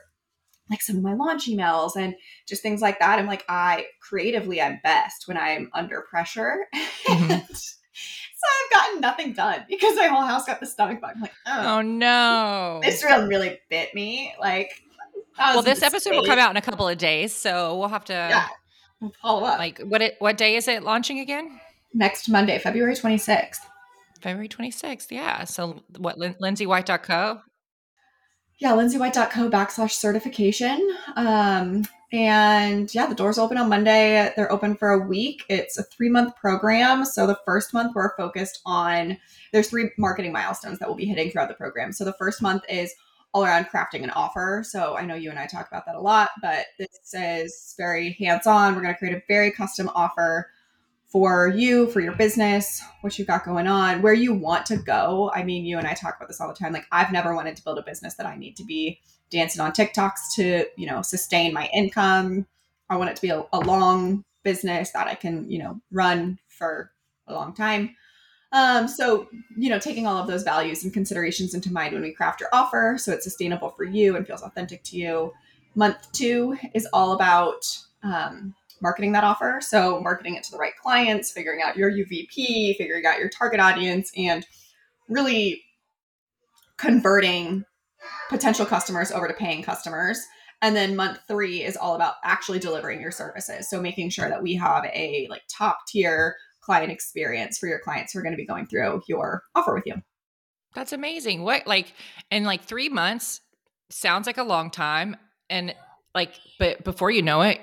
like 0.70 0.82
some 0.82 0.96
of 0.96 1.02
my 1.02 1.14
launch 1.14 1.46
emails 1.46 1.96
and 1.96 2.14
just 2.48 2.60
things 2.62 2.80
like 2.82 2.98
that, 2.98 3.18
I'm 3.18 3.26
like, 3.26 3.44
I 3.48 3.86
creatively, 4.00 4.60
I'm 4.60 4.80
best 4.82 5.28
when 5.28 5.36
I'm 5.36 5.70
under 5.75 6.02
pressure. 6.02 6.66
Mhm. 7.08 7.30
And 7.30 7.46
so 7.56 8.42
I've 8.52 8.72
gotten 8.72 9.00
nothing 9.00 9.32
done 9.32 9.64
because 9.70 9.96
my 9.96 10.06
whole 10.08 10.20
house 10.22 10.44
got 10.44 10.60
the 10.60 10.66
stomach 10.66 11.00
bug. 11.00 11.12
I'm 11.14 11.22
like, 11.22 11.32
oh, 11.46 11.76
Oh 11.78 11.82
no. 11.82 12.80
this 12.82 13.02
really, 13.02 13.26
really 13.28 13.58
bit 13.70 13.94
me. 13.94 14.34
Like, 14.38 14.82
Well, 15.38 15.62
this 15.62 15.82
episode 15.82 16.14
will 16.14 16.25
come 16.26 16.38
out 16.38 16.50
in 16.50 16.56
a 16.58 16.62
couple 16.62 16.86
of 16.88 16.98
days, 16.98 17.32
so 17.34 17.78
we'll 17.78 17.88
have 17.88 18.04
to 18.06 18.12
Yeah. 18.12 18.46
We'll 19.00 19.12
follow 19.22 19.44
up. 19.44 19.58
like 19.58 19.78
what 19.80 20.02
it 20.02 20.16
what 20.18 20.36
day 20.36 20.56
is 20.56 20.68
it 20.68 20.82
launching 20.82 21.20
again? 21.20 21.58
next 21.94 22.28
Monday, 22.28 22.58
February 22.58 22.94
26th. 22.94 23.60
February 24.26 24.49
26th. 24.49 25.06
Yeah. 25.11 25.45
So 25.45 25.85
what 25.99 26.18
Lin- 26.18 26.35
LindsayWhite.co? 26.42 27.42
yeah, 28.59 28.73
lindsaywhite.co 28.73 29.50
backslash 29.50 29.92
certification. 29.92 30.97
Um, 31.14 31.85
and 32.12 32.92
yeah, 32.92 33.06
the 33.06 33.14
doors 33.14 33.38
open 33.38 33.56
on 33.56 33.68
Monday. 33.68 34.33
They're 34.35 34.50
open 34.50 34.76
for 34.76 34.90
a 34.90 35.06
week. 35.06 35.45
It's 35.49 35.78
a 35.78 35.85
three 35.85 36.09
month 36.09 36.35
program. 36.35 37.04
So 37.04 37.26
the 37.26 37.38
first 37.45 37.73
month 37.73 37.92
we're 37.95 38.16
focused 38.16 38.62
on, 38.66 39.16
there's 39.52 39.68
three 39.68 39.90
marketing 39.97 40.33
milestones 40.33 40.80
that 40.80 40.88
we'll 40.88 40.97
be 40.97 41.04
hitting 41.04 41.30
throughout 41.30 41.49
the 41.49 41.54
program. 41.54 41.92
So 41.92 42.04
the 42.04 42.14
first 42.14 42.42
month 42.42 42.64
is 42.68 42.92
all 43.33 43.45
around 43.45 43.66
crafting 43.66 44.02
an 44.02 44.11
offer. 44.11 44.64
So 44.66 44.97
I 44.97 45.04
know 45.04 45.14
you 45.14 45.30
and 45.30 45.38
I 45.38 45.47
talk 45.47 45.68
about 45.68 45.85
that 45.87 45.95
a 45.95 46.00
lot, 46.00 46.30
but 46.42 46.66
this 46.78 47.14
is 47.14 47.75
very 47.76 48.16
hands 48.18 48.47
on. 48.47 48.75
We're 48.75 48.83
going 48.83 48.95
to 48.95 48.99
create 48.99 49.16
a 49.16 49.23
very 49.28 49.52
custom 49.52 49.88
offer 49.95 50.50
for 51.08 51.48
you, 51.48 51.88
for 51.90 52.00
your 52.00 52.14
business, 52.14 52.82
what 53.00 53.18
you've 53.18 53.28
got 53.28 53.44
going 53.44 53.66
on, 53.66 54.02
where 54.02 54.12
you 54.12 54.34
want 54.34 54.66
to 54.66 54.76
go. 54.76 55.30
I 55.34 55.44
mean, 55.44 55.64
you 55.64 55.78
and 55.78 55.86
I 55.86 55.94
talk 55.94 56.16
about 56.16 56.28
this 56.28 56.40
all 56.40 56.48
the 56.48 56.54
time. 56.54 56.72
Like, 56.72 56.86
I've 56.90 57.12
never 57.12 57.34
wanted 57.34 57.56
to 57.56 57.64
build 57.64 57.78
a 57.78 57.82
business 57.82 58.14
that 58.14 58.26
I 58.26 58.36
need 58.36 58.56
to 58.56 58.64
be 58.64 59.00
dancing 59.30 59.60
on 59.60 59.72
TikToks 59.72 60.34
to, 60.36 60.66
you 60.76 60.86
know, 60.86 61.02
sustain 61.02 61.52
my 61.54 61.68
income. 61.72 62.46
I 62.90 62.96
want 62.96 63.10
it 63.10 63.16
to 63.16 63.22
be 63.22 63.30
a, 63.30 63.44
a 63.52 63.60
long 63.60 64.25
business 64.42 64.90
that 64.92 65.06
I 65.06 65.14
can, 65.14 65.50
you 65.50 65.58
know, 65.58 65.80
run 65.90 66.38
for 66.48 66.92
a 67.26 67.34
long 67.34 67.54
time. 67.54 67.96
Um, 68.52 68.88
so, 68.88 69.28
you 69.56 69.68
know, 69.68 69.78
taking 69.78 70.06
all 70.06 70.18
of 70.18 70.28
those 70.28 70.44
values 70.44 70.84
and 70.84 70.92
considerations 70.92 71.54
into 71.54 71.72
mind 71.72 71.92
when 71.92 72.02
we 72.02 72.12
craft 72.12 72.40
your 72.40 72.48
offer 72.52 72.96
so 72.98 73.12
it's 73.12 73.25
sustainable 73.25 73.70
for 73.70 73.84
you 73.84 74.16
and 74.16 74.26
feels 74.26 74.42
authentic 74.42 74.82
to 74.84 74.96
you. 74.96 75.32
Month 75.75 76.10
two 76.12 76.56
is 76.72 76.86
all 76.92 77.12
about 77.12 77.66
um, 78.02 78.54
marketing 78.80 79.12
that 79.12 79.25
offer. 79.25 79.61
So, 79.61 80.00
marketing 80.00 80.37
it 80.37 80.42
to 80.45 80.50
the 80.50 80.59
right 80.59 80.76
clients, 80.80 81.33
figuring 81.33 81.61
out 81.62 81.76
your 81.76 81.90
UVP, 81.90 82.76
figuring 82.76 83.06
out 83.06 83.18
your 83.18 83.28
target 83.28 83.61
audience, 83.61 84.11
and 84.16 84.47
really 85.09 85.62
converting 86.76 87.64
potential 88.28 88.66
customers 88.66 89.11
over 89.11 89.28
to 89.28 89.35
paying 89.35 89.62
customers. 89.62 90.21
And 90.62 90.75
then 90.75 90.97
month 90.97 91.18
three 91.28 91.62
is 91.62 91.76
all 91.76 91.95
about 91.95 92.14
actually 92.25 92.59
delivering 92.59 93.00
your 93.00 93.11
services. 93.11 93.68
So, 93.68 93.80
making 93.80 94.11
sure 94.11 94.28
that 94.28 94.42
we 94.42 94.54
have 94.54 94.85
a 94.87 95.26
like 95.30 95.42
top 95.49 95.78
tier 95.88 96.37
client 96.61 96.90
experience 96.90 97.59
for 97.59 97.68
your 97.68 97.78
clients 97.78 98.12
who 98.12 98.18
are 98.18 98.23
going 98.23 98.33
to 98.33 98.37
be 98.37 98.47
going 98.47 98.66
through 98.66 99.02
your 99.06 99.42
offer 99.54 99.75
with 99.75 99.85
you. 99.87 99.95
That's 100.75 100.92
amazing. 100.92 101.42
What 101.42 101.66
like 101.66 101.95
in 102.30 102.45
like 102.45 102.64
3 102.64 102.88
months 102.88 103.40
sounds 103.88 104.26
like 104.26 104.37
a 104.37 104.42
long 104.42 104.71
time 104.71 105.16
and 105.49 105.75
like 106.14 106.35
but 106.59 106.83
before 106.85 107.11
you 107.11 107.23
know 107.23 107.42
it 107.42 107.61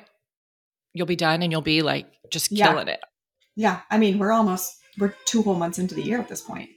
you'll 0.94 1.08
be 1.08 1.16
done 1.16 1.42
and 1.42 1.52
you'll 1.52 1.62
be 1.62 1.82
like 1.82 2.08
just 2.32 2.50
killing 2.50 2.88
yeah. 2.88 2.94
it. 2.94 3.00
Yeah. 3.56 3.82
I 3.90 3.98
mean, 3.98 4.20
we're 4.20 4.32
almost 4.32 4.76
we're 5.00 5.14
two 5.26 5.42
whole 5.42 5.56
months 5.56 5.80
into 5.80 5.96
the 5.96 6.02
year 6.02 6.20
at 6.20 6.28
this 6.28 6.42
point. 6.42 6.70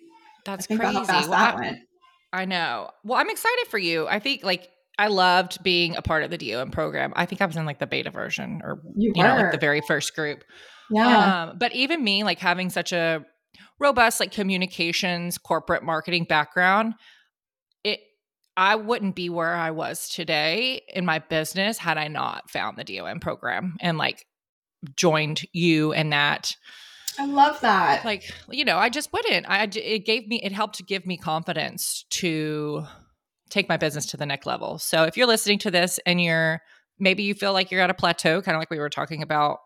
That's 0.45 0.67
crazy. 0.67 0.83
How 0.83 1.05
fast 1.05 1.29
well, 1.29 1.39
that 1.39 1.57
I, 1.57 1.61
went. 1.61 1.79
I 2.33 2.45
know. 2.45 2.91
Well, 3.05 3.19
I'm 3.19 3.31
excited 3.31 3.67
for 3.69 3.79
you. 3.79 4.07
I 4.07 4.19
think 4.19 4.45
like 4.45 4.69
I 4.99 5.09
loved 5.09 5.63
being 5.63 5.97
a 5.97 6.03
part 6.03 6.23
of 6.23 6.31
the 6.31 6.39
DOM 6.39 6.71
program. 6.71 7.13
I 7.17 7.27
think 7.27 7.41
I 7.43 7.47
was 7.47 7.57
in 7.57 7.67
like 7.67 7.79
the 7.79 7.87
beta 7.87 8.11
version 8.11 8.61
or 8.65 8.81
you, 8.97 9.13
you 9.15 9.23
know 9.23 9.37
like 9.37 9.53
the 9.53 9.59
very 9.59 9.81
first 9.81 10.15
group. 10.15 10.45
Yeah. 10.91 11.49
Um, 11.51 11.59
but 11.59 11.75
even 11.75 12.03
me, 12.03 12.25
like 12.25 12.39
having 12.39 12.71
such 12.71 12.93
a 12.93 13.25
robust 13.79 14.21
like 14.21 14.33
communications, 14.33 15.39
corporate 15.39 15.83
marketing 15.83 16.25
background, 16.25 16.95
it 17.85 18.01
I 18.57 18.77
wouldn't 18.77 19.15
be 19.15 19.29
where 19.29 19.55
I 19.55 19.71
was 19.71 20.09
today 20.09 20.83
in 20.89 21.05
my 21.05 21.19
business 21.19 21.79
had 21.79 21.99
I 21.99 22.09
not 22.09 22.51
found 22.51 22.79
the 22.79 22.85
DOM 22.85 23.21
program 23.21 23.77
and 23.81 23.99
like 23.99 24.27
joined 24.95 25.43
you 25.53 25.93
and 25.93 26.13
that. 26.13 26.57
I 27.19 27.27
love 27.27 27.61
that. 27.61 28.05
Like, 28.05 28.31
you 28.51 28.65
know, 28.65 28.79
I 28.79 28.89
just 28.89 29.13
wouldn't. 29.13 29.49
I 29.49 29.65
it 29.65 30.05
gave 30.05 30.27
me 30.29 30.41
it 30.43 30.53
helped 30.53 30.77
to 30.77 30.83
give 30.83 31.07
me 31.07 31.17
confidence 31.17 32.05
to 32.11 32.85
take 33.51 33.69
my 33.69 33.77
business 33.77 34.07
to 34.07 34.17
the 34.17 34.27
next 34.27 34.47
level. 34.47 34.79
So 34.79 35.05
if 35.05 35.17
you're 35.17 35.27
listening 35.27 35.59
to 35.61 35.71
this 35.71 36.01
and 36.07 36.21
you're 36.21 36.61
maybe 36.99 37.23
you 37.23 37.35
feel 37.35 37.53
like 37.53 37.71
you're 37.71 37.81
at 37.81 37.91
a 37.91 37.95
plateau, 37.95 38.41
kind 38.43 38.57
of 38.57 38.61
like 38.61 38.71
we 38.71 38.79
were 38.79 38.91
talking 38.91 39.23
about 39.23 39.59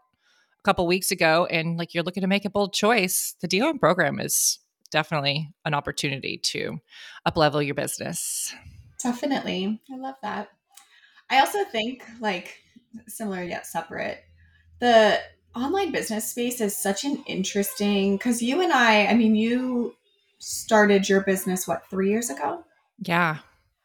a 0.58 0.62
couple 0.64 0.86
weeks 0.86 1.10
ago, 1.10 1.46
and 1.46 1.76
like 1.76 1.94
you're 1.94 2.04
looking 2.04 2.22
to 2.22 2.26
make 2.26 2.44
a 2.44 2.50
bold 2.50 2.72
choice, 2.72 3.34
the 3.40 3.48
DOM 3.48 3.78
program 3.78 4.20
is 4.20 4.58
definitely 4.90 5.50
an 5.64 5.74
opportunity 5.74 6.38
to 6.38 6.78
up 7.24 7.36
level 7.36 7.62
your 7.62 7.74
business. 7.74 8.54
Definitely. 9.02 9.80
I 9.92 9.96
love 9.96 10.16
that. 10.22 10.48
I 11.30 11.40
also 11.40 11.64
think 11.64 12.04
like 12.20 12.58
similar 13.06 13.42
yet 13.42 13.66
separate. 13.66 14.18
The 14.80 15.20
online 15.54 15.92
business 15.92 16.30
space 16.30 16.60
is 16.60 16.76
such 16.76 17.04
an 17.04 17.22
interesting 17.26 18.18
cuz 18.18 18.42
you 18.42 18.60
and 18.60 18.72
I, 18.72 19.06
I 19.06 19.14
mean 19.14 19.34
you 19.34 19.94
started 20.38 21.08
your 21.08 21.20
business 21.22 21.68
what, 21.68 21.88
3 21.90 22.08
years 22.10 22.30
ago? 22.30 22.64
Yeah. 23.00 23.38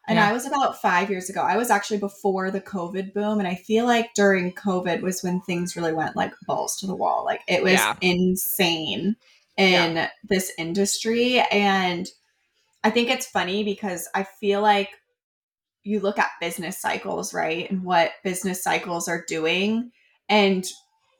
And 0.08 0.18
yeah. 0.18 0.30
I 0.30 0.34
was 0.34 0.46
about 0.46 0.82
5 0.82 1.10
years 1.10 1.30
ago. 1.30 1.42
I 1.42 1.58
was 1.58 1.70
actually 1.72 1.98
before 1.98 2.52
the 2.52 2.62
COVID 2.62 3.14
boom 3.14 3.40
and 3.40 3.48
I 3.48 3.56
feel 3.56 3.86
like 3.86 4.14
during 4.14 4.54
COVID 4.54 5.02
was 5.02 5.22
when 5.24 5.42
things 5.42 5.76
really 5.76 5.94
went 5.94 6.16
like 6.16 6.34
balls 6.46 6.78
to 6.78 6.88
the 6.88 6.96
wall. 6.96 7.26
Like 7.26 7.42
it 7.48 7.64
was 7.64 7.74
Yeah. 7.74 7.96
insane 8.02 9.16
in 9.58 9.96
Yeah. 9.96 10.10
this 10.24 10.52
industry 10.58 11.40
and 11.52 12.08
I 12.84 12.92
think 12.92 13.10
it's 13.10 13.26
funny 13.26 13.64
because 13.64 14.08
I 14.14 14.24
feel 14.24 14.62
like 14.62 14.90
you 15.86 16.00
look 16.02 16.20
at 16.20 16.32
business 16.42 16.78
cycles, 16.82 17.34
right? 17.34 17.70
And 17.70 17.84
what 17.84 18.12
business 18.24 18.62
cycles 18.64 19.08
are 19.08 19.24
doing. 19.28 19.92
And 20.28 20.66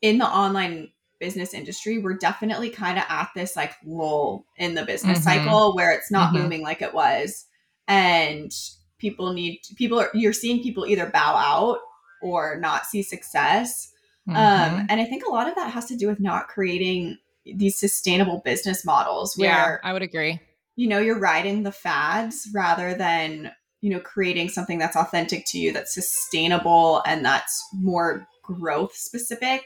in 0.02 0.18
the 0.18 0.26
online 0.28 0.90
business 1.20 1.54
industry, 1.54 2.00
we're 2.00 2.18
definitely 2.18 2.70
kind 2.72 2.98
of 2.98 3.06
at 3.08 3.30
this 3.36 3.56
like 3.56 3.74
lull 3.86 4.46
in 4.58 4.74
the 4.76 4.84
business 4.84 5.20
Mhm. 5.20 5.24
cycle 5.24 5.76
where 5.76 5.92
it's 5.92 6.12
not 6.12 6.34
Mhm. 6.34 6.42
booming 6.44 6.62
like 6.64 6.82
it 6.82 6.94
was. 6.94 7.46
And 7.88 8.52
people 8.98 9.32
need, 9.34 9.62
people 9.76 10.00
are, 10.00 10.10
you're 10.14 10.34
seeing 10.34 10.62
people 10.64 10.86
either 10.86 11.06
bow 11.10 11.36
out 11.36 11.80
or 12.22 12.58
not 12.60 12.86
see 12.86 13.04
success. 13.04 13.92
Mhm. 14.28 14.36
Um, 14.36 14.88
and 14.90 15.00
I 15.00 15.06
think 15.06 15.24
a 15.26 15.30
lot 15.32 15.48
of 15.48 15.56
that 15.56 15.72
has 15.72 15.86
to 15.86 15.96
do 15.96 16.08
with 16.08 16.20
not 16.20 16.48
creating 16.48 17.20
these 17.46 17.78
sustainable 17.78 18.42
business 18.44 18.84
models 18.84 19.38
where 19.38 19.48
yeah, 19.84 19.90
I 19.90 19.94
would 19.94 20.02
agree. 20.02 20.40
you 20.76 20.88
know 20.88 20.98
you're 20.98 21.20
riding 21.20 21.62
the 21.62 21.72
fads 21.72 22.48
rather 22.52 22.96
than 22.96 23.52
you 23.86 23.92
know 23.92 24.00
creating 24.00 24.50
something 24.50 24.80
that's 24.80 24.96
authentic 24.96 25.46
to 25.46 25.60
you 25.60 25.72
that's 25.72 25.94
sustainable 25.94 27.04
and 27.06 27.24
that's 27.24 27.64
more 27.72 28.28
growth 28.42 28.96
specific 28.96 29.62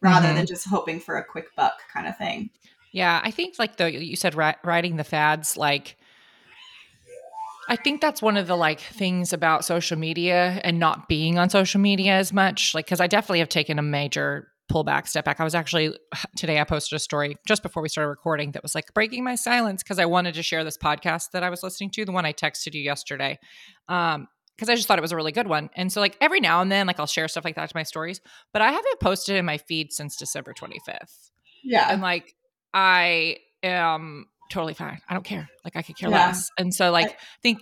rather 0.00 0.28
Mhm. 0.28 0.36
than 0.36 0.46
just 0.46 0.68
hoping 0.68 1.00
for 1.00 1.16
a 1.16 1.24
quick 1.24 1.46
buck 1.56 1.76
kind 1.92 2.06
of 2.06 2.16
thing 2.16 2.50
Yeah, 2.92 3.20
I 3.22 3.30
think 3.32 3.56
like 3.58 3.76
the 3.76 3.86
you 3.92 4.14
said 4.16 4.34
ri- 4.36 4.60
riding 4.62 4.94
the 4.96 5.02
fads 5.04 5.56
like 5.56 5.96
I 7.68 7.76
think 7.76 8.00
that's 8.00 8.22
one 8.22 8.36
of 8.36 8.46
the 8.46 8.56
like 8.56 8.80
things 8.80 9.32
about 9.32 9.64
social 9.64 9.98
media 9.98 10.60
and 10.64 10.78
not 10.78 11.08
being 11.08 11.36
on 11.38 11.50
social 11.50 11.80
media 11.80 12.12
as 12.14 12.32
much 12.32 12.74
like 12.74 12.86
cuz 12.86 13.00
I 13.00 13.08
definitely 13.08 13.40
have 13.40 13.48
taken 13.48 13.78
a 13.78 13.82
major 13.82 14.48
pullback 14.70 15.08
step 15.08 15.24
back. 15.24 15.40
I 15.40 15.44
was 15.44 15.54
actually 15.54 15.96
today 16.36 16.60
I 16.60 16.64
posted 16.64 16.96
a 16.96 17.00
story 17.00 17.36
just 17.46 17.62
before 17.62 17.82
we 17.82 17.88
started 17.88 18.08
recording 18.10 18.52
that 18.52 18.62
was 18.62 18.74
like 18.74 18.92
breaking 18.94 19.24
my 19.24 19.34
silence 19.34 19.82
cuz 19.82 19.98
I 19.98 20.06
wanted 20.06 20.34
to 20.34 20.42
share 20.42 20.64
this 20.64 20.76
podcast 20.78 21.30
that 21.32 21.42
I 21.42 21.50
was 21.50 21.62
listening 21.62 21.90
to, 21.92 22.04
the 22.04 22.12
one 22.12 22.24
I 22.26 22.32
texted 22.32 22.74
you 22.74 22.82
yesterday. 22.82 23.38
Um 23.88 24.28
because 24.56 24.68
I 24.68 24.74
just 24.74 24.88
thought 24.88 24.98
it 24.98 25.02
was 25.02 25.12
a 25.12 25.16
really 25.16 25.30
good 25.30 25.46
one. 25.46 25.70
And 25.76 25.92
so 25.92 26.00
like 26.00 26.16
every 26.20 26.40
now 26.40 26.60
and 26.60 26.70
then 26.72 26.86
like 26.88 26.98
I'll 26.98 27.06
share 27.06 27.28
stuff 27.28 27.44
like 27.44 27.54
that 27.54 27.70
to 27.70 27.76
my 27.76 27.84
stories, 27.84 28.20
but 28.52 28.60
I 28.60 28.72
haven't 28.72 28.98
posted 29.00 29.36
in 29.36 29.44
my 29.44 29.56
feed 29.58 29.92
since 29.92 30.16
December 30.16 30.52
25th 30.52 31.30
yeah 31.64 31.88
and 31.92 32.00
like 32.02 32.34
I 32.74 33.38
am 33.62 34.26
totally 34.50 34.74
fine. 34.74 34.98
I 35.08 35.14
don't 35.14 35.24
care. 35.24 35.48
Like 35.64 35.76
I 35.76 35.82
could 35.82 35.96
care 35.96 36.10
Yeah. 36.10 36.26
less. 36.28 36.48
And 36.58 36.72
so 36.74 36.90
like 36.90 37.10
I 37.10 37.16
think 37.42 37.58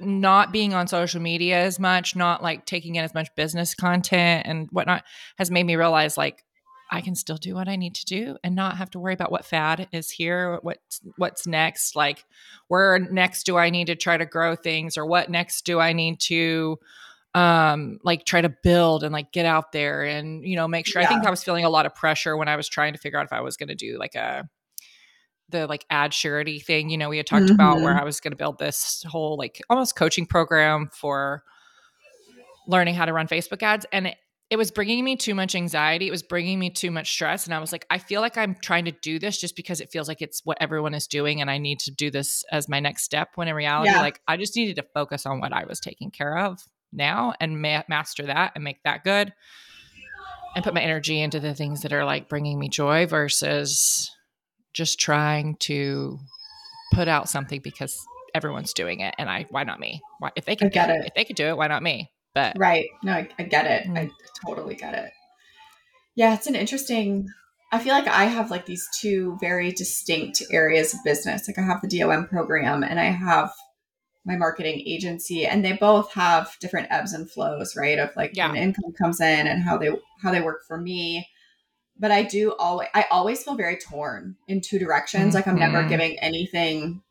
not 0.00 0.52
being 0.52 0.74
on 0.74 0.86
social 0.86 1.20
media 1.20 1.58
as 1.58 1.78
much, 1.78 2.16
not 2.16 2.42
like 2.42 2.66
taking 2.66 2.96
in 2.96 3.04
as 3.04 3.14
much 3.14 3.28
business 3.36 3.74
content 3.74 4.46
and 4.46 4.68
whatnot 4.70 5.04
has 5.38 5.50
made 5.50 5.64
me 5.64 5.76
realize 5.76 6.16
like 6.16 6.44
I 6.90 7.00
can 7.00 7.14
still 7.14 7.36
do 7.36 7.54
what 7.54 7.68
I 7.68 7.76
need 7.76 7.94
to 7.96 8.04
do 8.04 8.36
and 8.42 8.56
not 8.56 8.76
have 8.76 8.90
to 8.90 8.98
worry 8.98 9.14
about 9.14 9.30
what 9.30 9.44
fad 9.44 9.88
is 9.92 10.10
here, 10.10 10.58
what's 10.62 11.00
what's 11.16 11.46
next, 11.46 11.94
like 11.94 12.24
where 12.68 12.98
next 12.98 13.44
do 13.44 13.56
I 13.56 13.70
need 13.70 13.86
to 13.86 13.94
try 13.94 14.16
to 14.16 14.26
grow 14.26 14.56
things 14.56 14.96
or 14.96 15.06
what 15.06 15.30
next 15.30 15.64
do 15.64 15.78
I 15.78 15.92
need 15.92 16.20
to 16.20 16.78
um 17.34 18.00
like 18.02 18.24
try 18.24 18.40
to 18.40 18.48
build 18.48 19.04
and 19.04 19.12
like 19.12 19.30
get 19.30 19.46
out 19.46 19.70
there 19.70 20.02
and 20.02 20.44
you 20.44 20.56
know 20.56 20.66
make 20.66 20.84
sure 20.84 21.00
i 21.00 21.06
think 21.06 21.24
i 21.24 21.30
was 21.30 21.44
feeling 21.44 21.64
a 21.64 21.70
lot 21.70 21.86
of 21.86 21.94
pressure 21.94 22.36
when 22.36 22.48
i 22.48 22.56
was 22.56 22.68
trying 22.68 22.92
to 22.92 22.98
figure 22.98 23.20
out 23.20 23.24
if 23.24 23.32
i 23.32 23.40
was 23.40 23.56
going 23.56 23.68
to 23.68 23.74
do 23.76 23.96
like 24.00 24.16
a 24.16 24.48
the 25.50 25.66
like 25.66 25.84
ad 25.90 26.12
surety 26.14 26.58
thing 26.60 26.90
you 26.90 26.96
know 26.98 27.08
we 27.08 27.16
had 27.16 27.26
talked 27.26 27.50
about 27.50 27.80
where 27.80 27.94
Mhm. 27.94 28.00
i 28.00 28.04
was 28.04 28.20
going 28.20 28.32
to 28.32 28.36
build 28.36 28.58
this 28.58 29.04
whole 29.08 29.36
like 29.36 29.60
almost 29.70 29.96
coaching 29.96 30.26
program 30.26 30.88
for 30.92 31.42
learning 32.66 32.94
how 32.94 33.04
to 33.04 33.12
run 33.12 33.26
facebook 33.26 33.62
ads 33.62 33.86
and 33.92 34.06
it, 34.08 34.16
it 34.50 34.56
was 34.56 34.70
bringing 34.70 35.04
me 35.04 35.16
too 35.16 35.34
much 35.34 35.54
anxiety 35.54 36.06
it 36.06 36.10
was 36.10 36.22
bringing 36.22 36.58
me 36.58 36.70
too 36.70 36.90
much 36.90 37.10
stress 37.12 37.44
and 37.46 37.54
i 37.54 37.58
was 37.58 37.72
like 37.72 37.86
i 37.90 37.98
feel 37.98 38.20
like 38.20 38.36
i'm 38.36 38.54
trying 38.62 38.84
to 38.84 38.92
do 38.92 39.18
this 39.18 39.40
just 39.40 39.56
because 39.56 39.80
it 39.80 39.90
feels 39.90 40.08
like 40.08 40.20
it's 40.22 40.42
what 40.44 40.58
everyone 40.60 40.94
is 40.94 41.06
doing 41.06 41.40
and 41.40 41.50
i 41.50 41.58
need 41.58 41.78
to 41.80 41.90
do 41.90 42.10
this 42.10 42.44
as 42.52 42.68
my 42.68 42.78
next 42.80 43.02
step 43.02 43.30
when 43.36 43.48
in 43.48 43.54
reality 43.54 43.90
Yeah. 43.90 44.00
like 44.00 44.20
i 44.28 44.36
just 44.36 44.54
needed 44.56 44.76
to 44.76 44.84
focus 44.94 45.26
on 45.26 45.40
what 45.40 45.52
i 45.52 45.64
was 45.64 45.80
taking 45.80 46.10
care 46.10 46.36
of 46.38 46.60
now 46.92 47.32
and 47.40 47.60
ma- 47.62 47.82
master 47.88 48.26
that 48.26 48.52
and 48.54 48.62
make 48.64 48.82
that 48.84 49.04
good 49.04 49.32
and 50.54 50.64
put 50.64 50.74
my 50.74 50.80
energy 50.80 51.20
into 51.20 51.38
the 51.38 51.54
things 51.54 51.82
that 51.82 51.92
are 51.92 52.04
like 52.04 52.28
bringing 52.28 52.58
me 52.58 52.68
joy 52.68 53.06
versus 53.06 54.10
just 54.72 54.98
trying 54.98 55.56
to 55.56 56.18
put 56.92 57.08
out 57.08 57.28
something 57.28 57.60
because 57.62 58.04
everyone's 58.34 58.72
doing 58.72 59.00
it, 59.00 59.14
and 59.18 59.28
I 59.28 59.46
why 59.50 59.64
not 59.64 59.80
me? 59.80 60.00
Why 60.18 60.30
if 60.36 60.44
they 60.44 60.56
can 60.56 60.68
get 60.68 60.90
it. 60.90 61.06
if 61.06 61.14
they 61.14 61.24
could 61.24 61.36
do 61.36 61.46
it, 61.48 61.56
why 61.56 61.66
not 61.68 61.82
me? 61.82 62.10
But 62.34 62.56
Right. 62.58 62.86
No, 63.02 63.12
I, 63.12 63.28
I 63.38 63.42
get 63.42 63.66
it. 63.66 63.88
Mm. 63.88 63.98
I 63.98 64.10
totally 64.46 64.76
get 64.76 64.94
it. 64.94 65.10
Yeah, 66.14 66.34
it's 66.34 66.46
an 66.46 66.54
interesting. 66.54 67.28
I 67.72 67.78
feel 67.78 67.92
like 67.94 68.08
I 68.08 68.24
have 68.24 68.50
like 68.50 68.66
these 68.66 68.88
two 69.00 69.36
very 69.40 69.70
distinct 69.72 70.42
areas 70.52 70.92
of 70.92 71.00
business. 71.04 71.46
Like 71.48 71.58
I 71.58 71.62
have 71.62 71.80
the 71.80 71.88
DOM 71.98 72.26
program 72.26 72.82
and 72.82 72.98
I 72.98 73.04
have 73.04 73.52
my 74.26 74.36
marketing 74.36 74.82
agency, 74.86 75.46
and 75.46 75.64
they 75.64 75.72
both 75.72 76.12
have 76.12 76.54
different 76.60 76.88
ebbs 76.90 77.12
and 77.14 77.30
flows, 77.30 77.74
right? 77.74 77.98
Of 77.98 78.10
like 78.16 78.32
Yeah. 78.34 78.48
when 78.48 78.56
income 78.56 78.92
comes 79.00 79.20
in 79.20 79.46
and 79.46 79.62
how 79.62 79.78
they 79.78 79.90
how 80.22 80.30
they 80.30 80.40
work 80.40 80.62
for 80.66 80.78
me. 80.78 81.26
But 82.00 82.10
I 82.10 82.22
do 82.24 82.54
always 82.58 82.88
I 82.94 83.04
always 83.10 83.42
feel 83.44 83.54
very 83.54 83.76
torn 83.76 84.36
in 84.48 84.60
two 84.62 84.78
directions. 84.80 85.34
Like 85.34 85.46
I'm 85.46 85.58
never 85.58 85.82
Mhm. 85.84 85.88
giving 85.88 86.18
anything 86.18 87.02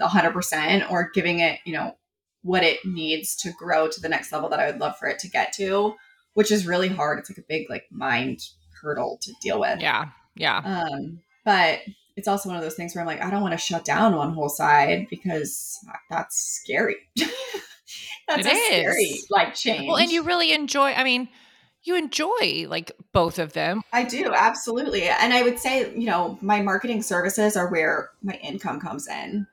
a 0.00 0.06
hundred 0.08 0.32
percent 0.32 0.84
or 0.90 1.10
giving 1.14 1.40
it, 1.40 1.58
you 1.64 1.72
know, 1.72 1.96
what 2.42 2.62
it 2.62 2.84
needs 2.84 3.34
to 3.36 3.50
grow 3.52 3.88
to 3.88 4.00
the 4.00 4.08
next 4.10 4.30
level 4.30 4.50
that 4.50 4.60
I 4.60 4.66
would 4.70 4.78
love 4.78 4.98
for 4.98 5.08
it 5.08 5.18
to 5.20 5.28
get 5.28 5.54
to, 5.54 5.94
which 6.34 6.52
is 6.52 6.66
really 6.66 6.88
hard. 6.88 7.18
It's 7.18 7.30
like 7.30 7.38
a 7.38 7.44
big 7.48 7.70
like 7.70 7.84
mind 7.90 8.40
hurdle 8.82 9.18
to 9.22 9.32
deal 9.40 9.58
with. 9.58 9.80
yeah, 9.80 10.10
yeah, 10.36 10.58
Um, 10.62 11.20
but 11.46 11.80
it's 12.16 12.28
also 12.28 12.50
one 12.50 12.56
of 12.58 12.62
those 12.62 12.74
things 12.74 12.94
where 12.94 13.00
I'm 13.00 13.06
like, 13.06 13.22
I 13.22 13.30
don't 13.30 13.40
want 13.42 13.52
to 13.52 13.58
shut 13.58 13.84
down 13.86 14.14
one 14.14 14.34
whole 14.34 14.50
side 14.50 15.06
because 15.08 15.78
that's 16.10 16.36
scary. 16.62 16.96
that's 18.28 18.46
It 18.46 18.52
a 18.52 18.56
scary 18.66 19.20
like 19.30 19.54
change. 19.54 19.88
well, 19.88 19.96
and 19.96 20.10
you 20.10 20.22
really 20.22 20.52
enjoy. 20.52 20.92
I 20.92 21.04
mean, 21.04 21.28
you 21.84 21.94
enjoy 21.96 22.66
like 22.68 22.92
both 23.12 23.38
of 23.38 23.52
them. 23.52 23.82
I 23.92 24.04
do 24.04 24.32
absolutely, 24.34 25.04
and 25.08 25.32
I 25.32 25.42
would 25.42 25.58
say, 25.58 25.92
you 25.94 26.06
know, 26.06 26.38
my 26.40 26.62
marketing 26.62 27.02
services 27.02 27.56
are 27.56 27.68
where 27.70 28.10
my 28.22 28.34
income 28.42 28.80
comes 28.80 29.06
in. 29.08 29.46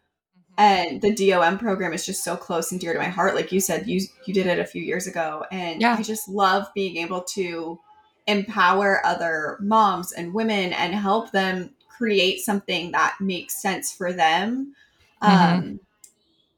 and 0.57 1.01
the 1.01 1.13
DOM 1.15 1.57
program 1.57 1.93
is 1.93 2.05
just 2.05 2.23
so 2.23 2.35
close 2.35 2.71
and 2.71 2.79
dear 2.81 2.93
to 2.93 2.99
my 2.99 3.07
heart. 3.07 3.35
Like 3.35 3.51
you 3.51 3.59
said, 3.59 3.87
you 3.87 4.01
you 4.25 4.33
did 4.33 4.47
it 4.47 4.59
a 4.59 4.65
few 4.65 4.81
years 4.83 5.07
ago, 5.07 5.45
and 5.51 5.81
Yeah. 5.81 5.95
I 5.97 6.03
just 6.03 6.27
love 6.27 6.67
being 6.75 6.97
able 6.97 7.21
to 7.35 7.79
empower 8.27 9.03
other 9.05 9.57
moms 9.61 10.11
and 10.11 10.33
women 10.33 10.73
and 10.73 10.93
help 10.93 11.31
them 11.31 11.73
create 11.97 12.39
something 12.41 12.91
that 12.91 13.15
makes 13.19 13.55
sense 13.61 13.91
for 13.91 14.11
them. 14.13 14.75
Mhm. 15.23 15.29
Um, 15.29 15.79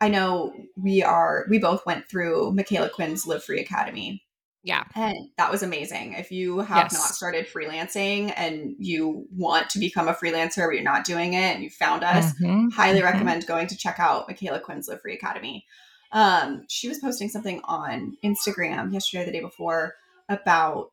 I 0.02 0.10
know 0.10 0.54
we 0.76 1.02
are 1.04 1.46
we 1.50 1.60
both 1.60 1.86
went 1.86 2.10
through 2.10 2.52
Michaela 2.54 2.90
Quinn's 2.90 3.26
Live 3.28 3.44
Free 3.44 3.62
Academy, 3.62 4.23
Yeah, 4.66 4.86
and 4.96 5.30
that 5.38 5.52
was 5.52 5.62
amazing. 5.62 6.14
If 6.14 6.32
you 6.32 6.60
have 6.60 6.86
Yes. 6.86 6.94
not 6.94 7.10
started 7.10 7.48
freelancing 7.48 8.32
and 8.38 8.76
you 8.80 9.28
want 9.36 9.70
to 9.72 9.80
become 9.80 10.08
a 10.08 10.14
freelancer, 10.14 10.68
but 10.68 10.76
you're 10.76 10.84
not 10.84 11.04
doing 11.06 11.34
it, 11.34 11.54
and 11.56 11.64
you 11.64 11.70
found 11.70 12.04
us, 12.04 12.34
Mhm, 12.42 12.72
highly 12.72 13.02
mhm. 13.02 13.04
recommend 13.04 13.46
going 13.46 13.68
to 13.68 13.78
check 13.78 14.00
out 14.00 14.28
Michaela 14.30 14.62
Quinn's 14.62 14.88
Live 14.88 15.02
Free 15.02 15.16
Academy. 15.16 15.66
Um, 16.14 16.64
she 16.70 16.88
was 16.88 17.00
posting 17.00 17.28
something 17.28 17.60
on 17.66 18.16
Instagram 18.24 18.94
yesterday, 18.94 19.24
or 19.24 19.26
the 19.26 19.32
day 19.34 19.42
before, 19.42 19.96
about 20.30 20.92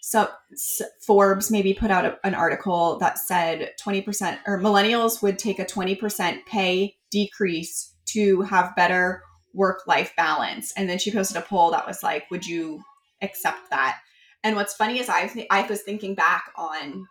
so 0.00 0.28
s- 0.52 0.82
Forbes 1.06 1.50
maybe 1.50 1.74
put 1.74 1.90
out 1.90 2.04
a, 2.04 2.18
an 2.24 2.34
article 2.34 2.98
that 2.98 3.18
said 3.18 3.72
20% 3.84 4.38
or 4.46 4.58
millennials 4.58 5.22
would 5.22 5.38
take 5.38 5.58
a 5.58 5.64
20% 5.64 6.44
pay 6.46 6.96
decrease 7.10 7.94
to 8.06 8.42
have 8.42 8.74
better 8.74 9.22
work 9.54 9.86
life 9.86 10.12
balance. 10.16 10.72
And 10.76 10.88
then 10.88 10.98
she 10.98 11.10
posted 11.12 11.36
a 11.36 11.42
poll 11.42 11.70
that 11.72 11.86
was 11.86 12.02
like, 12.02 12.30
would 12.30 12.46
you 12.46 12.82
accept 13.20 13.70
that? 13.70 14.00
And 14.42 14.56
what's 14.56 14.74
funny 14.74 14.98
is 14.98 15.08
I, 15.08 15.28
th- 15.28 15.46
I 15.50 15.62
was 15.62 15.82
thinking 15.82 16.14
back 16.14 16.44
on 16.56 17.06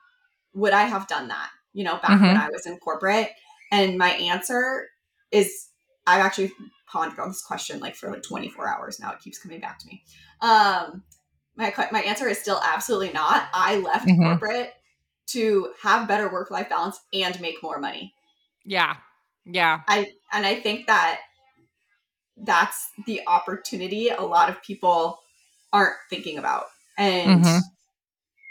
would 0.53 0.73
I 0.73 0.83
have 0.83 1.07
done 1.07 1.29
that, 1.29 1.49
you 1.73 1.83
know, 1.83 1.97
back 2.01 2.19
when 2.21 2.35
I 2.35 2.49
was 2.49 2.65
in 2.65 2.77
corporate? 2.77 3.31
And 3.71 3.97
my 3.97 4.09
answer 4.09 4.87
is 5.31 5.69
I've 6.05 6.21
actually 6.21 6.51
pondered 6.87 7.19
on 7.19 7.29
this 7.29 7.43
question 7.43 7.79
like 7.79 7.95
for 7.95 8.11
like 8.11 8.23
24 8.23 8.67
hours 8.67 8.99
now. 8.99 9.11
It 9.13 9.19
keeps 9.21 9.39
coming 9.39 9.61
back 9.61 9.79
to 9.79 9.87
me. 9.87 10.03
Um, 10.41 11.03
my 11.55 11.73
my 11.91 12.01
answer 12.01 12.27
is 12.27 12.39
still 12.39 12.59
absolutely 12.63 13.13
not. 13.13 13.47
I 13.53 13.77
left 13.77 14.07
Mhm. 14.07 14.17
corporate 14.17 14.73
to 15.27 15.73
have 15.81 16.07
better 16.07 16.29
work 16.29 16.51
life 16.51 16.69
balance 16.69 16.99
and 17.13 17.39
make 17.39 17.63
more 17.63 17.79
money. 17.79 18.13
Yeah, 18.65 18.97
yeah, 19.45 19.81
I 19.87 20.11
and 20.31 20.45
I 20.45 20.55
think 20.55 20.87
that 20.87 21.19
that's 22.37 22.89
the 23.05 23.21
opportunity 23.27 24.09
a 24.09 24.21
lot 24.21 24.49
of 24.49 24.61
people 24.63 25.19
aren't 25.73 25.95
thinking 26.09 26.37
about. 26.37 26.65
And 26.97 27.43
Mhm. 27.45 27.61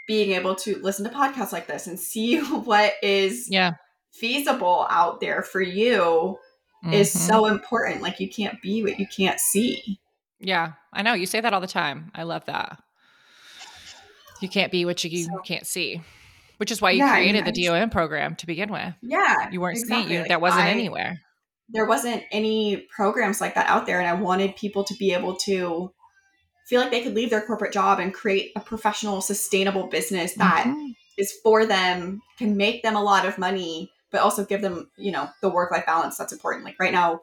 being 0.07 0.31
able 0.31 0.55
to 0.55 0.77
listen 0.81 1.05
to 1.05 1.11
podcasts 1.15 1.51
like 1.51 1.67
this 1.67 1.87
and 1.87 1.99
see 1.99 2.39
what 2.41 2.93
is 3.03 3.47
yeah. 3.49 3.73
feasible 4.13 4.87
out 4.89 5.19
there 5.21 5.41
for 5.43 5.61
you 5.61 6.37
is 6.91 7.13
Mhm. 7.13 7.17
so 7.27 7.45
important. 7.45 8.01
Like 8.01 8.19
you 8.19 8.29
can't 8.29 8.61
be 8.61 8.81
what 8.83 8.99
you 8.99 9.07
can't 9.07 9.39
see. 9.39 9.99
Yeah, 10.39 10.73
I 10.91 11.03
know. 11.03 11.13
You 11.13 11.27
say 11.27 11.39
that 11.41 11.53
all 11.53 11.61
the 11.61 11.67
time. 11.67 12.11
I 12.15 12.23
love 12.23 12.45
that. 12.45 12.79
You 14.41 14.49
can't 14.49 14.71
be 14.71 14.85
what 14.85 15.03
you 15.03 15.23
So- 15.25 15.37
can't 15.45 15.67
see, 15.67 16.01
which 16.57 16.71
is 16.71 16.81
why 16.81 16.91
you 16.91 16.97
Yeah, 16.99 17.05
I 17.11 17.19
mean, 17.21 17.29
created 17.33 17.45
the 17.45 17.65
DOM 17.67 17.91
program 17.91 18.35
to 18.37 18.47
begin 18.47 18.71
with. 18.71 18.95
Yeah. 19.03 19.49
You 19.51 19.61
weren't 19.61 19.77
exactly. 19.77 20.01
seeing 20.03 20.11
you. 20.13 20.19
Like, 20.21 20.29
that 20.29 20.41
wasn't 20.41 20.63
I- 20.63 20.69
anywhere. 20.71 21.21
There 21.73 21.85
wasn't 21.85 22.23
any 22.31 22.87
programs 22.95 23.39
like 23.41 23.55
that 23.55 23.69
out 23.69 23.85
there. 23.85 23.99
And 23.99 24.07
I 24.09 24.13
wanted 24.13 24.55
people 24.55 24.83
to 24.85 24.93
be 24.95 25.13
able 25.13 25.35
to 25.45 25.91
feel 26.67 26.81
like 26.81 26.91
they 26.91 27.01
could 27.03 27.15
leave 27.15 27.29
their 27.29 27.41
corporate 27.41 27.73
job 27.73 27.99
and 27.99 28.13
create 28.13 28.51
a 28.55 28.59
professional, 28.59 29.21
sustainable 29.21 29.87
business 29.87 30.33
that 30.35 30.65
Mhm. 30.67 30.95
is 31.17 31.33
for 31.43 31.65
them, 31.65 32.21
can 32.37 32.55
make 32.55 32.83
them 32.83 32.95
a 32.95 33.03
lot 33.03 33.25
of 33.25 33.37
money, 33.37 33.91
but 34.11 34.21
also 34.21 34.45
give 34.45 34.61
them, 34.61 34.89
you 34.97 35.11
know, 35.11 35.29
the 35.41 35.49
work 35.49 35.71
life 35.71 35.85
balance 35.85 36.17
that's 36.17 36.33
important. 36.33 36.63
Like 36.65 36.75
right 36.79 36.91
now, 36.93 37.21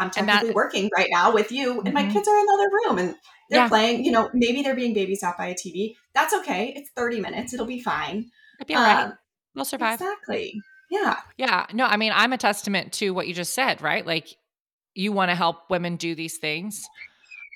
I'm 0.00 0.10
And 0.16 0.28
that- 0.28 0.34
technically 0.34 0.54
working 0.54 0.90
right 0.96 1.08
now 1.10 1.32
with 1.32 1.50
you, 1.50 1.80
and 1.80 1.92
my 1.92 2.04
Mhm. 2.04 2.12
kids 2.12 2.28
are 2.28 2.36
in 2.38 2.46
another 2.48 2.70
room 2.70 2.98
and 2.98 3.16
they're 3.50 3.62
Yeah. 3.62 3.68
playing, 3.68 4.04
you 4.04 4.12
know, 4.12 4.30
maybe 4.32 4.62
they're 4.62 4.74
being 4.76 4.94
babysat 4.94 5.36
by 5.36 5.46
a 5.46 5.54
TV. 5.54 5.96
That's 6.14 6.32
okay. 6.34 6.72
It's 6.76 6.90
30 6.94 7.20
minutes. 7.20 7.52
It'll 7.52 7.66
be 7.66 7.80
fine. 7.80 8.30
it'll 8.60 8.66
be 8.68 8.74
all 8.74 8.82
right. 8.82 9.04
Um, 9.04 9.18
We'll 9.54 9.64
survive. 9.64 10.00
Exactly. 10.00 10.60
Yeah. 10.90 11.16
Yeah. 11.36 11.66
No, 11.72 11.84
I 11.86 11.96
mean, 11.96 12.12
I'm 12.14 12.32
a 12.32 12.38
testament 12.38 12.92
to 12.94 13.10
what 13.10 13.28
you 13.28 13.34
just 13.34 13.54
said, 13.54 13.82
right? 13.82 14.06
Like, 14.06 14.28
you 14.94 15.12
want 15.12 15.30
to 15.30 15.34
help 15.34 15.70
women 15.70 15.96
do 15.96 16.14
these 16.14 16.38
things. 16.38 16.82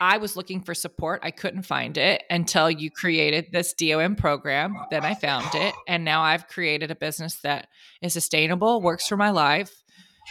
I 0.01 0.19
was 0.19 0.37
looking 0.37 0.61
for 0.61 0.75
support. 0.75 1.21
I 1.23 1.31
couldn't 1.31 1.63
find 1.63 1.97
it 1.97 2.25
until 2.29 2.69
you 2.71 2.91
created 2.91 3.47
this 3.53 3.73
DOM 3.73 4.17
program. 4.17 4.77
Then 4.91 5.05
I 5.05 5.15
found 5.15 5.47
it. 5.55 5.75
And 5.87 6.05
now 6.05 6.23
I've 6.23 6.49
created 6.49 6.91
a 6.91 6.97
business 6.97 7.37
that 7.43 7.69
is 8.01 8.13
sustainable, 8.13 8.81
works 8.83 9.07
for 9.07 9.17
my 9.17 9.31
life, 9.31 9.73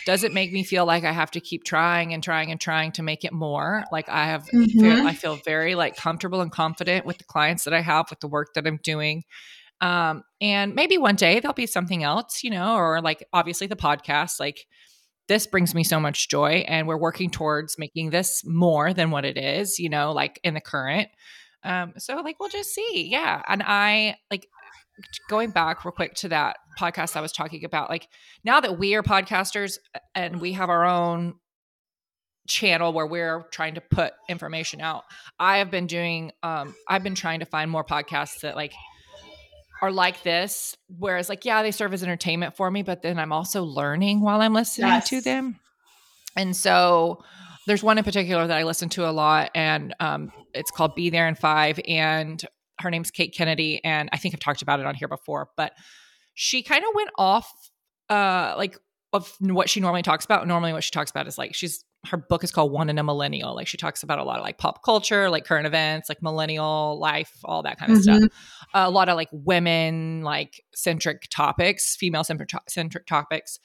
doesn't 0.05 0.33
make 0.33 0.51
me 0.51 0.63
feel 0.63 0.85
like 0.85 1.03
I 1.03 1.11
have 1.11 1.31
to 1.31 1.39
keep 1.39 1.63
trying 1.63 2.13
and 2.13 2.21
trying 2.21 2.51
and 2.51 2.59
trying 2.59 2.91
to 2.93 3.03
make 3.03 3.23
it 3.23 3.31
more. 3.33 3.83
Like 3.91 4.09
I 4.09 4.25
have 4.25 4.45
feel, 4.47 4.61
Mhm. 4.67 5.05
I 5.05 5.13
feel 5.13 5.37
very 5.45 5.75
like 5.75 5.95
comfortable 5.95 6.41
and 6.41 6.51
confident 6.51 7.05
with 7.05 7.17
the 7.17 7.23
clients 7.23 7.63
that 7.63 7.73
I 7.73 7.81
have, 7.81 8.09
with 8.09 8.19
the 8.19 8.27
work 8.27 8.53
that 8.55 8.67
I'm 8.67 8.79
doing. 8.83 9.23
Um, 9.81 10.23
and 10.39 10.75
maybe 10.75 10.97
one 10.97 11.15
day 11.15 11.39
there'll 11.39 11.53
be 11.53 11.65
something 11.65 12.03
else, 12.03 12.43
you 12.43 12.51
know, 12.51 12.75
or 12.75 13.01
like 13.01 13.25
obviously 13.33 13.67
the 13.67 13.75
podcast, 13.75 14.39
like 14.39 14.67
this 15.27 15.47
brings 15.47 15.73
me 15.73 15.83
so 15.83 15.99
much 15.99 16.29
joy 16.29 16.63
and 16.67 16.87
we're 16.87 16.97
working 16.97 17.31
towards 17.31 17.79
making 17.79 18.11
this 18.11 18.43
more 18.45 18.93
than 18.93 19.11
what 19.11 19.25
it 19.25 19.37
is, 19.37 19.79
you 19.79 19.89
know, 19.89 20.11
like 20.11 20.39
in 20.43 20.53
the 20.53 20.61
current. 20.61 21.09
Um, 21.63 21.93
so 21.97 22.15
like 22.17 22.39
we'll 22.39 22.49
just 22.49 22.73
see. 22.73 23.07
Yeah. 23.09 23.41
And 23.47 23.63
I 23.65 24.17
like 24.29 24.47
going 25.29 25.51
back 25.51 25.83
real 25.83 25.91
quick 25.91 26.13
to 26.15 26.29
that 26.29 26.57
podcast 26.79 27.15
I 27.15 27.21
was 27.21 27.31
talking 27.31 27.65
about, 27.65 27.89
like 27.89 28.07
now 28.43 28.59
that 28.59 28.77
we 28.77 28.93
are 28.95 29.03
podcasters 29.03 29.77
and 30.13 30.41
we 30.41 30.53
have 30.53 30.69
our 30.69 30.85
own 30.85 31.35
channel 32.47 32.91
where 32.91 33.07
we're 33.07 33.43
trying 33.51 33.75
to 33.75 33.81
put 33.81 34.13
information 34.27 34.81
out, 34.81 35.03
I 35.39 35.57
have 35.57 35.71
been 35.71 35.87
doing 35.87 36.31
um 36.43 36.75
I've 36.87 37.03
been 37.03 37.15
trying 37.15 37.39
to 37.39 37.45
find 37.45 37.71
more 37.71 37.85
podcasts 37.85 38.41
that 38.41 38.55
like 38.55 38.73
are 39.81 39.91
like 39.91 40.23
this 40.23 40.75
whereas 40.87 41.29
like 41.29 41.45
yeah 41.45 41.63
they 41.63 41.71
serve 41.71 41.93
as 41.93 42.03
entertainment 42.03 42.55
for 42.55 42.69
me 42.69 42.83
but 42.83 43.01
then 43.01 43.17
i'm 43.19 43.31
also 43.31 43.63
learning 43.63 44.21
while 44.21 44.41
i'm 44.41 44.53
listening 44.53 45.01
to 45.01 45.21
them. 45.21 45.59
And 46.35 46.55
so 46.55 47.23
there's 47.67 47.83
one 47.83 47.97
in 47.97 48.03
particular 48.03 48.47
that 48.47 48.57
i 48.57 48.63
listen 48.63 48.89
to 48.89 49.09
a 49.09 49.11
lot 49.11 49.51
and 49.55 49.93
um, 49.99 50.31
it's 50.53 50.71
called 50.71 50.95
be 50.95 51.09
there 51.09 51.27
in 51.27 51.35
five 51.35 51.79
and 51.87 52.43
her 52.79 52.89
name's 52.89 53.11
kate 53.11 53.33
kennedy 53.35 53.83
and 53.83 54.09
i 54.13 54.17
think 54.17 54.33
i've 54.33 54.39
talked 54.39 54.61
about 54.61 54.79
it 54.79 54.85
on 54.85 54.95
here 54.95 55.07
before 55.07 55.49
but 55.57 55.73
she 56.33 56.63
kind 56.63 56.83
of 56.83 56.95
went 56.95 57.09
off 57.17 57.51
uh 58.09 58.53
like 58.57 58.77
of 59.13 59.35
what 59.39 59.69
she 59.69 59.79
normally 59.79 60.01
talks 60.03 60.25
about. 60.25 60.47
Normally 60.47 60.73
what 60.73 60.83
she 60.83 60.91
talks 60.91 61.11
about 61.11 61.27
is 61.27 61.37
like 61.37 61.53
she's 61.53 61.83
her 62.05 62.17
book 62.17 62.43
is 62.43 62.51
called 62.51 62.71
one 62.71 62.89
in 62.89 62.97
a 62.97 63.03
millennial. 63.03 63.53
Like 63.55 63.67
she 63.67 63.77
talks 63.77 64.01
about 64.01 64.17
a 64.17 64.23
lot 64.23 64.37
of 64.39 64.43
like 64.43 64.57
pop 64.57 64.83
culture 64.83 65.29
like 65.29 65.45
current 65.45 65.67
events 65.67 66.09
like 66.09 66.21
millennial 66.23 66.97
life 66.99 67.31
all 67.45 67.61
that 67.63 67.77
kind 67.77 67.91
of 67.91 67.99
stuff. 68.01 68.21
Mhm. 68.21 68.29
a 68.73 68.89
lot 68.89 69.07
of 69.07 69.15
like 69.15 69.29
women 69.31 70.21
like 70.23 70.63
centric 70.73 71.27
topics 71.29 71.95
female 71.95 72.23
centric 72.23 73.05
topics. 73.05 73.59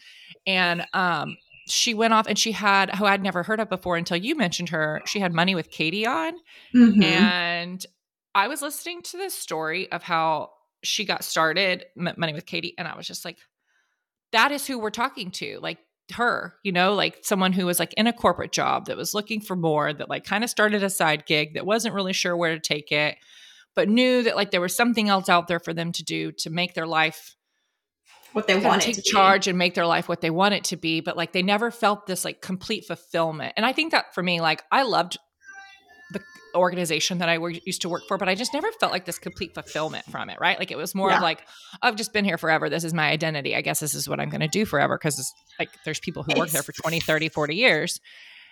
And 0.47 0.87
um 0.93 1.37
she 1.69 1.95
went 1.95 2.13
off 2.13 2.27
and 2.29 2.39
she 2.39 2.53
had 2.53 2.95
who 2.95 3.07
I'd 3.07 3.23
never 3.23 3.43
heard 3.43 3.59
of 3.59 3.69
before 3.71 3.97
until 3.97 4.19
you 4.19 4.37
mentioned 4.37 4.69
her 4.69 5.01
she 5.07 5.19
had 5.19 5.33
money 5.33 5.55
with 5.55 5.71
Katie 5.71 6.07
on. 6.07 6.35
Mhm. 6.75 7.03
and 7.03 7.87
I 8.35 8.49
was 8.49 8.61
listening 8.61 9.01
to 9.05 9.17
this 9.17 9.33
story 9.33 9.91
of 9.91 10.03
how 10.03 10.51
she 10.85 11.07
got 11.07 11.25
started 11.25 11.87
money 11.97 12.35
with 12.35 12.45
Katie 12.45 12.75
and 12.77 12.87
I 12.87 12.97
was 12.97 13.07
just 13.07 13.25
like 13.25 13.39
that 14.33 14.53
is 14.53 14.67
who 14.67 14.79
we're 14.79 14.91
talking 14.91 15.31
to. 15.31 15.59
Like 15.63 15.79
her, 16.13 16.55
you 16.63 16.73
know, 16.73 16.95
like 16.95 17.19
someone 17.23 17.53
who 17.53 17.67
was 17.67 17.79
like 17.79 17.93
in 17.95 18.07
a 18.07 18.13
corporate 18.13 18.53
job 18.53 18.87
that 18.87 18.97
was 18.97 19.15
looking 19.15 19.41
for 19.41 19.57
more, 19.57 19.93
that 19.93 20.09
like 20.09 20.25
kind 20.25 20.45
of 20.45 20.51
started 20.51 20.83
a 20.83 20.91
side 20.91 21.27
gig 21.27 21.55
that 21.55 21.67
wasn't 21.67 21.95
really 21.95 22.13
sure 22.13 22.37
where 22.37 22.55
to 22.55 22.61
take 22.61 22.93
it, 22.93 23.17
but 23.75 23.89
knew 23.89 24.23
that 24.23 24.37
like 24.37 24.51
there 24.51 24.61
was 24.61 24.75
something 24.75 25.09
else 25.09 25.29
out 25.29 25.49
there 25.49 25.61
for 25.61 25.75
them 25.75 25.93
to 25.93 26.05
do 26.05 26.33
to 26.33 26.51
make 26.51 26.75
their 26.75 26.87
life 26.87 27.37
what 28.33 28.47
they 28.47 28.59
want 28.59 28.83
to 28.83 28.95
be. 28.95 29.01
charge 29.01 29.49
and 29.49 29.57
make 29.57 29.75
their 29.75 29.87
life 29.87 30.09
what 30.09 30.21
they 30.21 30.29
want 30.29 30.53
it 30.53 30.65
to 30.65 30.77
be 30.77 31.01
but 31.01 31.17
like 31.17 31.33
they 31.33 31.43
never 31.43 31.71
felt 31.71 32.07
this 32.07 32.23
like 32.23 32.43
complete 32.43 32.85
fulfillment 32.85 33.55
and 33.57 33.65
i 33.65 33.73
think 33.73 33.93
that 33.93 34.15
for 34.15 34.23
me 34.23 34.43
like 34.43 34.63
i 34.71 34.83
loved 34.83 35.17
the 36.13 36.23
organization 36.55 37.19
that 37.19 37.29
i 37.29 37.37
used 37.65 37.83
to 37.83 37.89
work 37.89 38.03
for 38.09 38.17
but 38.17 38.29
i 38.29 38.35
just 38.35 38.55
never 38.55 38.71
felt 38.81 38.93
like 38.93 39.05
this 39.05 39.19
complete 39.19 39.53
fulfillment 39.55 40.05
from 40.07 40.31
it 40.31 40.39
right 40.41 40.59
like 40.59 40.71
it 40.71 40.77
was 40.77 40.95
more 40.95 41.11
Yeah. 41.11 41.17
of 41.17 41.23
like 41.23 41.43
i've 41.83 41.97
just 41.97 42.13
been 42.13 42.25
here 42.25 42.39
forever 42.39 42.69
this 42.71 42.85
is 42.85 42.95
my 42.95 43.09
identity 43.09 43.55
i 43.57 43.61
guess 43.61 43.81
this 43.81 43.95
is 43.95 44.09
what 44.09 44.21
i'm 44.21 44.31
going 44.31 44.41
to 44.41 44.49
do 44.49 44.65
forever 44.65 44.97
because 44.97 45.33
like 45.59 45.69
there's 45.85 46.01
people 46.01 46.23
who 46.23 46.39
work 46.39 46.49
there 46.51 46.63
for 46.63 46.71
It's- 46.71 46.83
20 46.83 47.01
30 47.01 47.29
40 47.29 47.55
years 47.57 48.01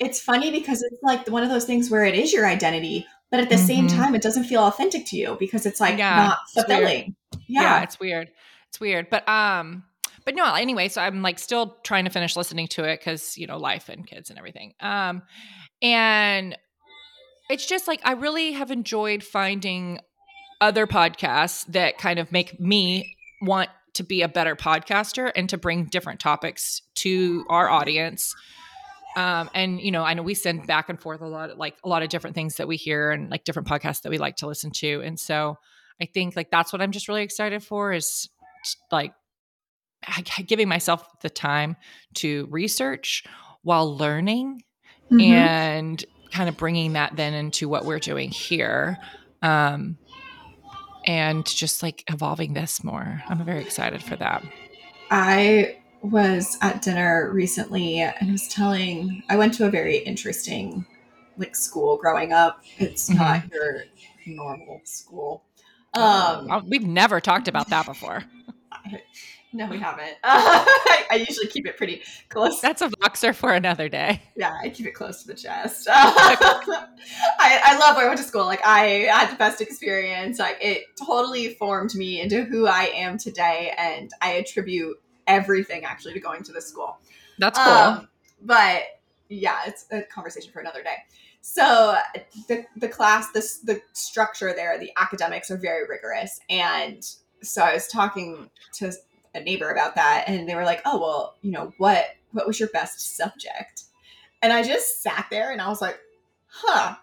It's 0.01 0.21
funny 0.21 0.51
because 0.51 0.83
it's 0.83 1.01
like 1.03 1.29
one 1.29 1.43
of 1.45 1.49
those 1.51 1.64
things 1.64 1.88
where 1.88 2.05
it 2.05 2.17
is 2.17 2.33
your 2.33 2.47
identity, 2.47 3.07
but 3.31 3.38
at 3.38 3.49
the 3.49 3.57
same 3.57 3.87
Mhm. 3.87 3.97
time, 3.97 4.14
it 4.17 4.23
doesn't 4.23 4.43
feel 4.45 4.64
authentic 4.64 5.07
to 5.07 5.17
you 5.17 5.37
because 5.38 5.67
it's 5.67 5.79
like 5.81 5.97
Yeah, 5.99 6.17
not 6.17 6.38
it's 6.43 6.53
fulfilling. 6.55 7.14
yeah. 7.47 7.62
Yeah. 7.62 7.83
it's 7.85 8.01
weird 8.01 8.29
it's 8.69 8.81
weird 8.81 9.09
but 9.09 9.27
um 9.29 9.85
but 10.25 10.35
no 10.35 10.53
anyway 10.55 10.88
so 10.88 11.01
i'm 11.01 11.23
like 11.23 11.38
still 11.38 11.77
trying 11.85 12.05
to 12.07 12.11
finish 12.11 12.35
listening 12.37 12.67
to 12.69 12.83
it 12.83 12.99
because 12.99 13.38
you 13.38 13.47
know 13.47 13.57
life 13.57 13.88
and 13.88 14.05
kids 14.05 14.31
and 14.31 14.38
everything 14.38 14.75
um 14.81 15.23
and 15.81 16.57
it's 17.50 17.66
just 17.66 17.87
like 17.88 18.00
i 18.04 18.12
really 18.12 18.52
have 18.52 18.70
enjoyed 18.70 19.22
finding 19.22 19.98
other 20.61 20.87
podcasts 20.87 21.66
that 21.66 21.98
kind 21.98 22.18
of 22.18 22.30
make 22.33 22.59
me 22.61 23.16
want 23.42 23.68
to 23.92 24.02
be 24.02 24.22
a 24.22 24.28
better 24.28 24.57
podcaster 24.57 25.30
and 25.37 25.48
to 25.48 25.59
bring 25.59 25.85
different 25.85 26.20
topics 26.20 26.83
to 26.94 27.44
our 27.48 27.68
audience 27.68 28.35
um, 29.16 29.48
and 29.54 29.80
you 29.80 29.90
know 29.90 30.02
i 30.02 30.14
know 30.14 30.22
we 30.22 30.35
send 30.35 30.66
back 30.66 30.88
and 30.88 31.00
forth 31.00 31.20
a 31.20 31.26
lot 31.26 31.57
like 31.59 31.76
a 31.85 31.88
lot 31.88 32.02
of 32.02 32.09
different 32.09 32.35
things 32.35 32.57
that 32.57 32.66
we 32.66 32.76
hear 32.76 33.11
and 33.11 33.30
like 33.30 33.44
different 33.44 33.68
podcasts 33.68 34.02
that 34.02 34.11
we 34.11 34.18
like 34.18 34.37
to 34.37 34.46
listen 34.46 34.70
to 34.70 35.00
and 35.02 35.18
so 35.20 35.57
I 36.00 36.07
think 36.07 36.35
like 36.35 36.50
that's 36.50 36.72
what 36.72 36.83
I'm 36.83 36.90
just 36.90 37.07
really 37.07 37.22
excited 37.22 37.62
for 37.62 37.92
is 37.92 38.28
t- 38.64 38.78
like 38.90 39.12
giving 40.46 40.68
myself 40.68 41.07
the 41.22 41.30
time 41.30 41.76
to 42.14 42.48
research 42.50 43.22
while 43.62 43.96
learning 43.96 44.61
Mhm. 45.12 45.22
and 45.22 46.04
kind 46.35 46.49
of 46.49 46.57
bringing 46.57 46.94
that 46.94 47.14
then 47.16 47.33
into 47.33 47.68
what 47.68 47.85
we're 47.85 48.01
doing 48.01 48.29
here. 48.31 48.99
Um, 49.40 49.97
and 51.07 51.47
just 51.47 51.83
like 51.83 52.03
evolving 52.11 52.55
this 52.55 52.83
more. 52.83 53.23
I'm 53.29 53.44
very 53.44 53.61
excited 53.61 54.03
for 54.03 54.16
that. 54.16 54.42
I 55.11 55.77
was 56.03 56.59
at 56.61 56.83
dinner 56.83 57.31
recently 57.33 58.01
and 58.01 58.14
I 58.20 58.33
was 58.33 58.49
telling 58.49 59.23
I 59.29 59.37
went 59.37 59.55
to 59.55 59.66
a 59.66 59.70
very 59.70 59.99
interesting 59.99 60.85
like 61.37 61.55
school 61.57 61.97
growing 61.97 62.33
up. 62.33 62.62
It's 62.79 63.11
Mhm. 63.11 63.16
not 63.16 63.53
your 63.53 63.85
normal 64.27 64.81
school. 64.85 65.44
Um 65.94 66.64
we've 66.68 66.87
never 66.87 67.20
talked 67.20 67.49
about 67.49 67.68
that 67.70 67.87
before. 67.87 68.25
No 69.55 69.67
we 69.67 69.79
haven't. 69.79 70.17
I, 70.25 71.07
I 71.12 71.14
usually 71.14 71.47
keep 71.47 71.64
it 71.64 71.77
pretty 71.77 72.03
close. 72.29 72.61
That's 72.61 72.83
a 72.83 72.88
Voxer 72.88 73.33
for 73.33 73.53
another 73.53 73.88
day. 73.88 74.21
yeah, 74.35 74.59
I 74.61 74.69
keep 74.69 74.85
it 74.87 74.95
close 74.95 75.23
to 75.23 75.29
the 75.29 75.35
chest. 75.35 75.87
I, 75.90 76.90
I 77.38 77.79
love 77.79 77.97
where 77.97 78.07
I 78.07 78.09
went 78.09 78.19
to 78.19 78.27
school. 78.27 78.47
Like 78.47 78.67
I 78.67 79.07
had 79.11 79.31
the 79.31 79.37
best 79.37 79.61
experience. 79.61 80.40
Like 80.40 80.59
it 80.61 80.85
totally 81.07 81.55
formed 81.55 81.95
me 81.95 82.21
into 82.21 82.43
who 82.43 82.67
I 82.67 82.90
am 82.97 83.17
today, 83.17 83.73
and 83.79 84.11
I 84.21 84.33
attribute 84.33 85.01
everything 85.29 85.85
actually 85.85 86.14
to 86.14 86.21
going 86.21 86.43
to 86.43 86.53
this 86.53 86.67
school. 86.67 86.99
That's 87.38 87.57
cool. 87.57 87.73
Um, 87.73 88.09
but 88.43 88.83
yeah, 89.29 89.61
it's 89.67 89.87
a 89.93 90.03
conversation 90.03 90.53
for 90.53 90.59
another 90.61 90.83
day. 90.83 90.97
So 91.43 91.97
the 92.49 92.64
the 92.77 92.88
class, 92.88 93.31
this 93.31 93.59
the 93.59 93.81
structure 93.93 94.53
there, 94.53 94.79
the 94.81 94.90
academics 94.97 95.49
are 95.53 95.59
very 95.59 95.87
rigorous, 95.88 96.40
and 96.51 97.07
so 97.43 97.62
I 97.62 97.75
was 97.75 97.87
talking 97.87 98.51
to 98.75 98.93
a 99.35 99.40
neighbor 99.40 99.70
about 99.70 99.94
that, 99.97 100.25
and 100.29 100.49
they 100.49 100.55
were 100.55 100.64
like, 100.64 100.83
"Oh 100.85 101.01
well, 101.01 101.37
you 101.42 101.51
know 101.51 101.73
what? 101.79 102.05
What 102.33 102.47
was 102.47 102.59
your 102.61 102.68
best 102.70 103.16
subject?" 103.16 103.85
And 104.42 104.53
I 104.53 104.62
just 104.62 105.03
sat 105.03 105.27
there 105.31 105.53
and 105.53 105.61
I 105.61 105.68
was 105.68 105.81
like, 105.81 105.99
"Huh, 106.47 106.97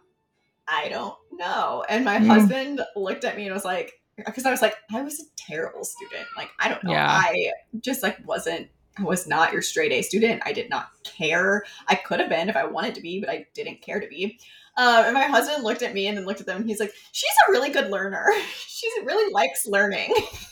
I 0.67 0.89
don't 0.89 1.15
know." 1.33 1.85
And 1.89 2.05
my 2.05 2.17
Hmm. 2.17 2.27
husband 2.27 2.81
looked 2.95 3.23
at 3.23 3.37
me 3.37 3.45
and 3.45 3.53
was 3.53 3.65
like, 3.65 3.93
because 4.17 4.45
I 4.45 4.51
was 4.51 4.61
like, 4.61 4.75
I 4.93 5.01
was 5.01 5.19
a 5.19 5.23
terrible 5.35 5.83
student. 5.83 6.27
Like 6.37 6.49
I 6.59 6.69
don't 6.69 6.83
know, 6.83 6.91
Yeah. 6.91 7.07
I 7.09 7.51
just 7.79 8.03
like 8.03 8.17
wasn't 8.27 8.69
I 8.99 9.03
was 9.03 9.25
not 9.25 9.53
your 9.53 9.61
straight 9.61 9.91
A 9.93 10.01
student. 10.01 10.41
I 10.45 10.51
did 10.53 10.69
not 10.69 10.87
care. 11.03 11.63
I 11.87 11.95
could 11.95 12.19
have 12.19 12.29
been 12.29 12.49
if 12.49 12.57
I 12.57 12.65
wanted 12.65 12.93
to 12.95 13.01
be, 13.01 13.19
but 13.21 13.29
I 13.29 13.47
didn't 13.53 13.81
care 13.81 13.99
to 14.01 14.07
be. 14.07 14.37
Um, 14.77 15.05
and 15.05 15.13
my 15.13 15.23
husband 15.23 15.63
looked 15.63 15.81
at 15.81 15.93
me 15.93 16.07
and 16.07 16.17
then 16.17 16.25
looked 16.25 16.41
at 16.41 16.45
them. 16.45 16.57
And 16.61 16.69
he's 16.69 16.79
like, 16.79 16.93
"She's 17.13 17.29
a 17.47 17.51
really 17.51 17.69
good 17.71 17.89
learner. 17.89 18.27
she 18.67 18.87
really 19.03 19.31
likes 19.33 19.65
learning." 19.65 20.13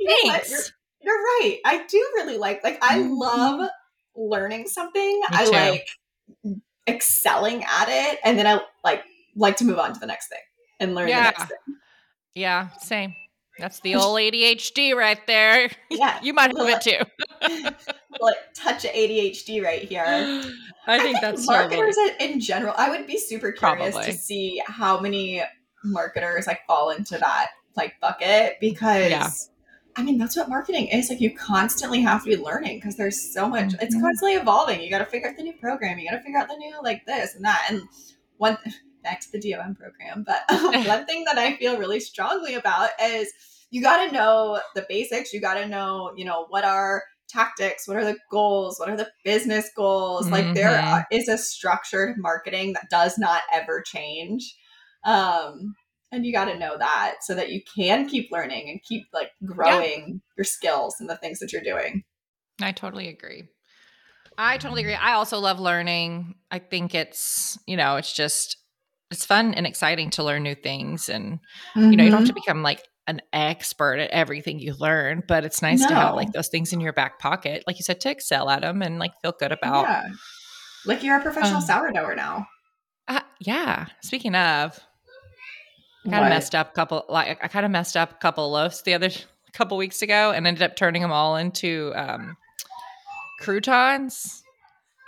You 0.00 0.08
know 0.08 0.14
you're, 0.24 0.32
Thanks. 0.32 0.72
you're 1.02 1.14
right. 1.14 1.58
I 1.64 1.84
do 1.86 1.98
really 2.16 2.38
like. 2.38 2.64
Like 2.64 2.78
I 2.82 2.98
Mhm. 2.98 3.18
love 3.20 3.68
learning 4.16 4.66
something. 4.66 5.20
I 5.28 5.44
like 5.44 5.86
excelling 6.88 7.64
at 7.64 7.88
it, 7.88 8.18
and 8.24 8.38
then 8.38 8.46
I 8.46 8.60
like 8.84 9.04
like 9.36 9.56
to 9.58 9.64
move 9.64 9.78
on 9.78 9.92
to 9.94 10.00
the 10.00 10.06
next 10.06 10.28
thing 10.28 10.38
and 10.80 10.94
learn 10.94 11.08
Yeah. 11.08 11.16
the 11.18 11.38
next 11.38 11.44
thing. 11.48 11.76
Yeah, 12.34 12.68
same. 12.80 13.14
That's 13.58 13.80
the 13.80 13.94
old 13.96 14.18
ADHD 14.18 14.94
right 14.94 15.24
there. 15.26 15.70
Yeah, 15.90 16.18
You 16.22 16.32
might 16.32 16.56
have 16.56 16.68
it 16.68 16.80
too. 16.80 17.04
like 18.20 18.36
touch 18.54 18.84
of 18.84 18.90
ADHD 18.92 19.62
right 19.62 19.82
here. 19.82 20.04
I 20.86 20.98
think 20.98 21.20
that's 21.20 21.46
marketers 21.46 21.96
in- 21.98 22.32
in 22.32 22.40
general. 22.40 22.74
I 22.76 22.88
would 22.90 23.06
be 23.06 23.18
super 23.18 23.52
curious 23.52 23.92
Probably. 23.94 24.12
to 24.12 24.18
see 24.18 24.62
how 24.66 24.98
many 24.98 25.42
marketers 25.84 26.46
like 26.46 26.60
fall 26.66 26.90
into 26.90 27.16
that 27.18 27.50
like 27.76 27.94
bucket 28.00 28.56
because 28.60 29.10
Yeah. 29.10 29.28
I 29.96 30.02
mean 30.02 30.18
that's 30.18 30.36
what 30.36 30.48
marketing 30.48 30.88
is. 30.88 31.08
Like 31.10 31.20
you 31.20 31.34
constantly 31.36 32.00
have 32.02 32.22
to 32.24 32.30
be 32.30 32.36
learning 32.36 32.78
because 32.78 32.96
there's 32.96 33.20
so 33.34 33.48
much. 33.48 33.74
It's 33.80 33.94
Mhm. 33.94 34.00
constantly 34.00 34.34
evolving. 34.36 34.80
You 34.80 34.90
got 34.90 34.98
to 34.98 35.04
figure 35.06 35.28
out 35.28 35.36
the 35.36 35.42
new 35.42 35.52
program. 35.54 35.98
You 35.98 36.08
got 36.10 36.16
to 36.16 36.22
figure 36.22 36.38
out 36.38 36.48
the 36.48 36.56
new 36.56 36.74
like 36.82 37.04
this 37.06 37.34
and 37.34 37.44
that. 37.44 37.66
And 37.68 37.82
one 38.38 38.56
back 39.02 39.20
to 39.20 39.32
the 39.32 39.40
DOM 39.40 39.74
program, 39.74 40.24
but 40.26 40.42
one 40.86 41.06
thing 41.06 41.24
that 41.24 41.38
I 41.38 41.56
feel 41.56 41.78
really 41.78 42.00
strongly 42.00 42.54
about 42.54 42.90
is 43.02 43.32
you 43.70 43.82
got 43.82 44.06
to 44.06 44.12
know 44.12 44.60
the 44.74 44.86
basics. 44.88 45.32
You 45.32 45.40
got 45.40 45.54
to 45.54 45.66
know 45.66 46.12
you 46.16 46.24
know 46.24 46.46
what 46.50 46.64
are 46.64 47.02
tactics 47.28 47.86
what 47.86 47.96
are 47.96 48.04
the 48.04 48.18
goals 48.28 48.80
what 48.80 48.88
are 48.90 48.96
the 48.96 49.08
business 49.24 49.70
goals 49.76 50.28
like 50.30 50.52
there 50.52 50.70
Mhm. 50.76 50.92
are- 50.92 51.06
is 51.12 51.28
a 51.28 51.38
structured 51.38 52.16
marketing 52.18 52.72
that 52.72 52.90
does 52.90 53.18
not 53.18 53.42
ever 53.52 53.80
change 53.82 54.56
um 55.04 55.76
and 56.12 56.26
you 56.26 56.32
got 56.32 56.46
to 56.46 56.58
know 56.58 56.76
that 56.78 57.16
so 57.22 57.34
that 57.34 57.50
you 57.50 57.60
can 57.62 58.08
keep 58.08 58.30
learning 58.30 58.68
and 58.68 58.82
keep 58.82 59.06
like 59.12 59.30
growing 59.44 60.20
your 60.36 60.44
skills 60.44 60.96
and 61.00 61.08
the 61.08 61.16
things 61.16 61.38
that 61.40 61.52
you're 61.52 61.62
doing 61.62 62.02
I 62.62 62.72
totally 62.72 63.08
agree. 63.08 63.44
I 64.36 64.58
totally 64.58 64.82
agree. 64.82 64.94
I 64.94 65.12
also 65.14 65.38
love 65.38 65.58
learning. 65.60 66.34
I 66.50 66.58
think 66.58 66.94
it's, 66.94 67.58
you 67.66 67.76
know, 67.76 67.96
it's 67.96 68.12
just 68.12 68.56
it's 69.10 69.24
fun 69.24 69.54
and 69.54 69.66
exciting 69.66 70.10
to 70.10 70.22
learn 70.22 70.42
new 70.42 70.54
things 70.54 71.08
and 71.08 71.40
you 71.74 71.96
know, 71.96 72.04
you 72.04 72.10
don't 72.10 72.20
have 72.20 72.28
to 72.28 72.34
become 72.34 72.62
like 72.62 72.86
an 73.06 73.20
expert 73.32 73.98
at 73.98 74.10
everything 74.10 74.58
you 74.60 74.74
learn, 74.74 75.22
but 75.26 75.44
it's 75.44 75.62
nice 75.62 75.80
to 75.84 75.94
have 75.94 76.14
like 76.14 76.32
those 76.32 76.48
things 76.48 76.72
in 76.72 76.80
your 76.80 76.92
back 76.92 77.18
pocket, 77.18 77.64
like 77.66 77.78
you 77.78 77.82
said, 77.82 78.00
to 78.02 78.10
excel 78.10 78.48
at 78.50 78.60
them 78.62 78.82
and 78.82 78.98
like 78.98 79.12
feel 79.22 79.32
good 79.32 79.52
about. 79.52 79.84
yeah 79.86 80.08
like 80.86 81.02
you're 81.02 81.16
a 81.18 81.22
professional 81.22 81.56
Um, 81.56 81.62
sourdougher 81.62 82.14
now 82.14 82.46
Uh, 83.08 83.20
yeah. 83.40 83.86
Speaking 84.02 84.34
of, 84.34 84.78
kind 86.08 86.24
of 86.24 86.30
messed 86.30 86.54
up 86.54 86.70
a 86.70 86.72
couple. 86.74 87.04
Like 87.08 87.42
I 87.42 87.48
kind 87.48 87.64
of 87.66 87.70
messed 87.72 87.96
up 87.96 88.12
a 88.12 88.14
couple 88.14 88.46
of 88.46 88.52
loaves 88.52 88.82
the 88.82 88.94
other 88.94 89.10
couple 89.52 89.76
weeks 89.76 90.00
ago, 90.02 90.32
and 90.32 90.46
ended 90.46 90.62
up 90.62 90.76
turning 90.76 91.02
them 91.02 91.12
all 91.12 91.36
into 91.36 91.92
um, 91.96 92.36
croutons. 93.40 94.42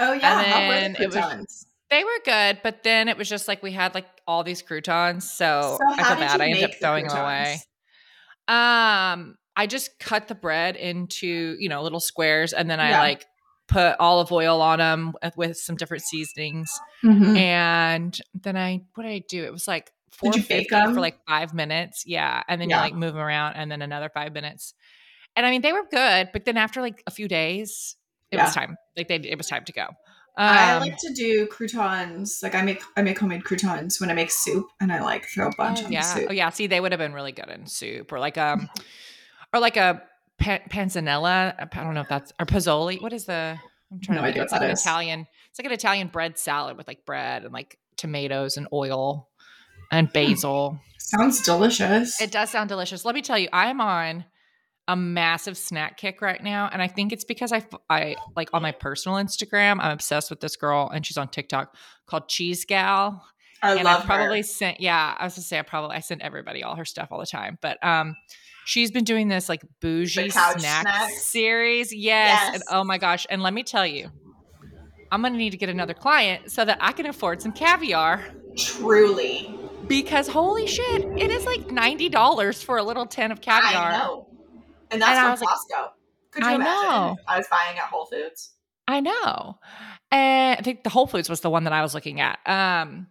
oh 0.01 0.13
yeah 0.13 0.39
and 0.41 0.47
how 0.47 0.69
were 0.69 0.75
then 0.75 0.93
the 0.95 1.03
it 1.03 1.15
was- 1.15 1.67
They 1.91 2.05
were 2.05 2.21
good, 2.25 2.61
but 2.63 2.83
then 2.83 3.09
it 3.09 3.17
was 3.19 3.29
just 3.29 3.49
like 3.49 3.63
we 3.63 3.73
had 3.73 3.95
like 3.95 4.07
all 4.27 4.43
these 4.45 4.63
croutons, 4.63 5.31
so, 5.31 5.79
so 5.79 5.93
I 5.93 6.03
feel 6.05 6.17
bad. 6.17 6.41
I 6.41 6.47
ended 6.49 6.65
up 6.65 6.71
throwing 6.81 7.07
them 7.07 7.19
away. 7.19 7.61
Um, 8.49 9.37
I 9.55 9.67
just 9.69 9.99
cut 9.99 10.29
the 10.29 10.35
bread 10.35 10.77
into 10.77 11.57
you 11.59 11.69
know 11.69 11.83
little 11.83 12.01
squares, 12.01 12.53
and 12.53 12.71
then 12.71 12.81
I 12.81 12.91
Yeah. 12.91 13.01
like 13.03 13.27
put 13.69 13.97
olive 14.01 14.33
oil 14.33 14.61
on 14.61 14.79
them 14.81 15.13
with, 15.37 15.57
some 15.57 15.77
different 15.77 16.03
seasonings, 16.03 16.71
Mhm. 17.05 17.37
and 17.39 18.19
then 18.35 18.57
I 18.57 18.81
what 18.95 19.05
did 19.05 19.13
I 19.13 19.23
do? 19.29 19.45
It 19.45 19.53
was 19.53 19.69
like 19.69 19.93
Did 20.21 20.37
you 20.37 20.43
bake 20.43 20.69
them? 20.71 20.95
for 20.95 21.01
like 21.01 21.19
five 21.27 21.55
minutes, 21.55 22.05
yeah, 22.07 22.43
and 22.49 22.61
then 22.61 22.69
Yeah. 22.71 22.77
you 22.77 22.83
like 22.83 22.95
move 22.95 23.15
them 23.15 23.23
around, 23.23 23.55
and 23.55 23.71
then 23.71 23.83
another 23.83 24.11
five 24.13 24.33
minutes. 24.33 24.75
And 25.37 25.47
I 25.47 25.51
mean, 25.51 25.63
they 25.63 25.73
were 25.73 25.85
good, 25.91 26.29
but 26.33 26.45
then 26.45 26.57
after 26.57 26.81
like 26.83 27.03
a 27.07 27.11
few 27.11 27.27
days, 27.29 27.97
it 28.31 28.37
was 28.39 28.55
time. 28.55 28.77
Like 28.97 29.09
they, 29.09 29.17
it 29.17 29.37
was 29.39 29.47
time 29.47 29.65
to 29.65 29.73
go. 29.73 29.87
I 30.37 30.73
Um, 30.73 30.81
like 30.81 30.97
to 30.99 31.13
do 31.15 31.47
croutons. 31.47 32.41
Like 32.43 32.55
I 32.55 32.63
make 32.63 32.83
I 32.97 33.03
make 33.03 33.19
homemade 33.19 33.45
croutons 33.45 34.01
when 34.01 34.11
I 34.11 34.15
make 34.15 34.31
soup, 34.31 34.67
and 34.81 34.93
I 34.93 35.03
like 35.03 35.27
throw 35.27 35.49
a 35.49 35.57
bunch 35.57 35.81
Oh 35.83 35.87
on 35.87 35.93
yeah. 35.93 36.01
the 36.01 36.07
soup. 36.21 36.27
Oh 36.31 36.33
yeah. 36.33 36.49
See, 36.51 36.67
they 36.67 36.81
would 36.81 36.93
have 36.93 36.99
been 36.99 37.13
really 37.13 37.33
good 37.33 37.49
in 37.49 37.67
soup 37.67 38.11
or 38.13 38.19
like 38.19 38.39
um 38.39 38.69
or 39.53 39.61
like 39.61 39.77
a 39.77 40.03
pa- 40.39 40.61
panzanella. 40.71 41.55
I 41.59 41.65
don't 41.83 41.93
know 41.95 42.01
if 42.01 42.09
that's 42.09 42.33
or 42.41 42.47
pozzoli. 42.47 43.01
What 43.03 43.13
is 43.13 43.27
the? 43.27 43.59
I'm 43.91 44.01
trying 44.01 44.17
No 44.17 44.23
to 44.23 44.29
idea 44.29 44.43
It's 44.45 44.53
like 44.53 44.63
an 44.63 44.71
is. 44.71 44.81
Italian. 44.81 45.27
It's 45.51 45.59
like 45.59 45.67
an 45.67 45.73
Italian 45.73 46.09
bread 46.09 46.39
salad 46.39 46.79
with 46.79 46.89
like 46.89 47.05
bread 47.05 47.45
and 47.45 47.53
like 47.53 47.79
tomatoes 47.99 48.57
and 48.57 48.67
oil 48.73 49.29
and 49.93 50.13
basil. 50.13 50.81
Sounds 50.99 51.43
delicious. 51.43 52.21
It 52.21 52.33
does 52.33 52.51
sound 52.51 52.69
delicious. 52.69 53.05
Let 53.05 53.15
me 53.15 53.23
tell 53.23 53.39
you, 53.39 53.49
I'm 53.53 53.81
on 53.81 54.25
a 54.89 54.97
massive 54.97 55.57
snack 55.57 55.97
kick 55.99 56.21
right 56.23 56.43
now, 56.43 56.69
and 56.73 56.83
I 56.83 56.89
think 56.89 57.13
it's 57.13 57.25
because 57.25 57.53
I 57.53 57.65
I 57.89 58.17
like 58.35 58.49
on 58.53 58.63
my 58.63 58.73
personal 58.73 59.19
Instagram, 59.19 59.79
I'm 59.81 59.93
obsessed 59.93 60.31
with 60.31 60.41
this 60.41 60.57
girl, 60.57 60.91
and 60.93 61.07
she's 61.07 61.17
on 61.19 61.29
TikTok 61.29 61.77
called 62.07 62.29
Cheese 62.29 62.65
Gal. 62.65 63.25
I 63.63 63.75
and 63.77 63.85
love 63.85 64.01
I've 64.01 64.07
probably 64.07 64.39
her. 64.39 64.43
sent, 64.43 64.81
yeah, 64.81 65.15
I 65.17 65.25
was 65.25 65.35
gonna 65.35 65.45
say 65.45 65.59
I 65.59 65.63
probably 65.63 65.97
I 65.97 66.01
sent 66.01 66.23
everybody 66.23 66.65
all 66.65 66.75
her 66.75 66.85
stuff 66.85 67.09
all 67.13 67.21
the 67.21 67.27
time, 67.27 67.59
but 67.63 67.79
um, 67.85 68.17
she's 68.65 68.91
been 68.91 69.05
doing 69.05 69.29
this 69.29 69.49
like 69.49 69.63
bougie 69.81 70.31
snack 70.31 70.59
snacks? 70.59 71.23
series, 71.23 71.95
yes, 71.95 72.47
and 72.47 72.55
Yes. 72.57 72.63
oh 72.71 72.83
my 72.83 72.99
gosh, 72.99 73.25
and 73.31 73.43
let 73.43 73.55
me 73.55 73.63
tell 73.63 73.87
you. 73.87 74.11
I'm 75.13 75.21
gonna 75.21 75.37
need 75.37 75.51
to 75.51 75.59
get 75.59 75.69
another 75.69 75.93
client 75.93 76.51
so 76.51 76.65
that 76.65 76.79
I 76.81 76.93
can 76.93 77.05
afford 77.05 77.43
some 77.43 77.53
caviar 77.53 78.25
Truly. 78.57 79.59
Because 80.01 80.27
holy 80.29 80.67
shit, 80.67 81.05
it 81.19 81.31
is 81.31 81.45
like 81.45 81.71
ninety 81.71 82.09
dollars 82.09 82.63
for 82.63 82.79
a 82.79 82.83
little 82.83 83.07
tin 83.07 83.31
of 83.31 83.41
caviar. 83.41 83.93
I 83.93 83.99
know. 83.99 84.27
And 84.91 85.01
that's 85.03 85.11
And 85.19 85.21
from 85.21 85.31
was 85.33 85.41
like- 85.43 85.81
Costco. 85.81 85.89
Could 86.33 86.45
you 86.45 86.49
I 86.51 86.55
imagine 86.55 86.83
know. 86.91 87.17
I 87.29 87.37
was 87.37 87.47
buying 87.49 87.77
at 87.79 87.85
Whole 87.85 88.07
Foods? 88.07 88.53
I 88.89 89.01
know. 89.01 89.59
And 90.11 90.59
I 90.59 90.63
think 90.63 90.83
the 90.83 90.89
Whole 90.91 91.07
Foods 91.07 91.29
was 91.29 91.41
the 91.41 91.51
one 91.51 91.65
that 91.65 91.73
I 91.75 91.83
was 91.83 91.95
looking 91.95 92.21
at. 92.21 92.39
Um, 92.47 93.07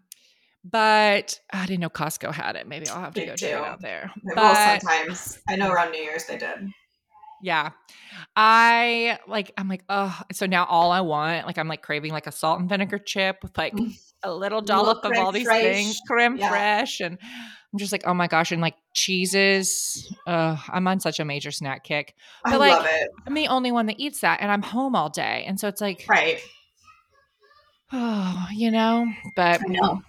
but 0.64 1.40
I 1.54 1.66
didn't 1.66 1.82
know 1.82 1.90
Costco 1.90 2.34
had 2.34 2.56
it. 2.56 2.68
Maybe 2.68 2.88
I'll 2.90 3.00
have 3.00 3.14
to 3.14 3.22
They 3.22 3.28
go 3.28 3.36
check 3.36 3.52
it 3.52 3.56
out 3.58 3.82
there. 3.82 4.12
well, 4.24 4.36
But 4.36 4.80
sometimes. 4.82 5.40
I 5.48 5.56
know 5.56 5.72
around 5.72 5.92
New 5.92 6.02
Year's 6.02 6.26
they 6.26 6.38
did. 6.38 6.68
Yeah, 7.42 7.72
I 8.36 9.20
like. 9.28 9.52
I'm 9.58 9.68
like, 9.68 9.84
oh. 9.90 10.20
So 10.32 10.46
now 10.46 10.66
all 10.66 10.92
I 10.92 11.02
want, 11.02 11.46
like, 11.48 11.58
I'm 11.58 11.68
like 11.68 11.82
craving 11.82 12.12
like 12.12 12.28
a 12.28 12.32
salt 12.32 12.60
and 12.60 12.70
vinegar 12.70 12.98
chip 13.00 13.38
with 13.44 13.58
like 13.58 13.74
Mm. 13.74 13.94
a 14.24 14.32
little 14.34 14.60
Little 14.60 14.62
dollop 14.62 15.06
of 15.06 15.14
all 15.18 15.32
these 15.32 15.48
fraiche. 15.48 15.62
things, 15.62 16.00
creme 16.08 16.38
Yeah. 16.38 16.52
fraiche, 16.52 17.06
and 17.06 17.18
I'm 17.22 17.80
just 17.80 17.92
like, 17.92 18.04
oh 18.06 18.14
my 18.14 18.28
gosh, 18.28 18.52
and 18.52 18.62
like 18.62 18.76
cheeses. 18.94 20.14
Uh, 20.28 20.58
I'm 20.70 20.88
on 20.88 21.00
such 21.00 21.20
a 21.20 21.26
major 21.26 21.52
snack 21.52 21.84
kick. 21.84 22.16
I 22.46 22.52
But, 22.52 22.60
like, 22.60 22.72
love 22.74 22.86
it. 22.90 23.10
I'm 23.26 23.34
the 23.34 23.48
only 23.48 23.72
one 23.72 23.86
that 23.88 24.00
eats 24.00 24.22
that, 24.22 24.42
and 24.42 24.52
I'm 24.52 24.62
home 24.62 24.96
all 24.96 25.10
day, 25.10 25.44
and 25.48 25.60
so 25.60 25.68
it's 25.68 25.82
like, 25.82 26.06
Right. 26.08 26.40
oh, 27.92 28.48
you 28.54 28.72
know. 28.72 29.08
But 29.36 29.62
I 29.62 29.68
know. 29.68 30.02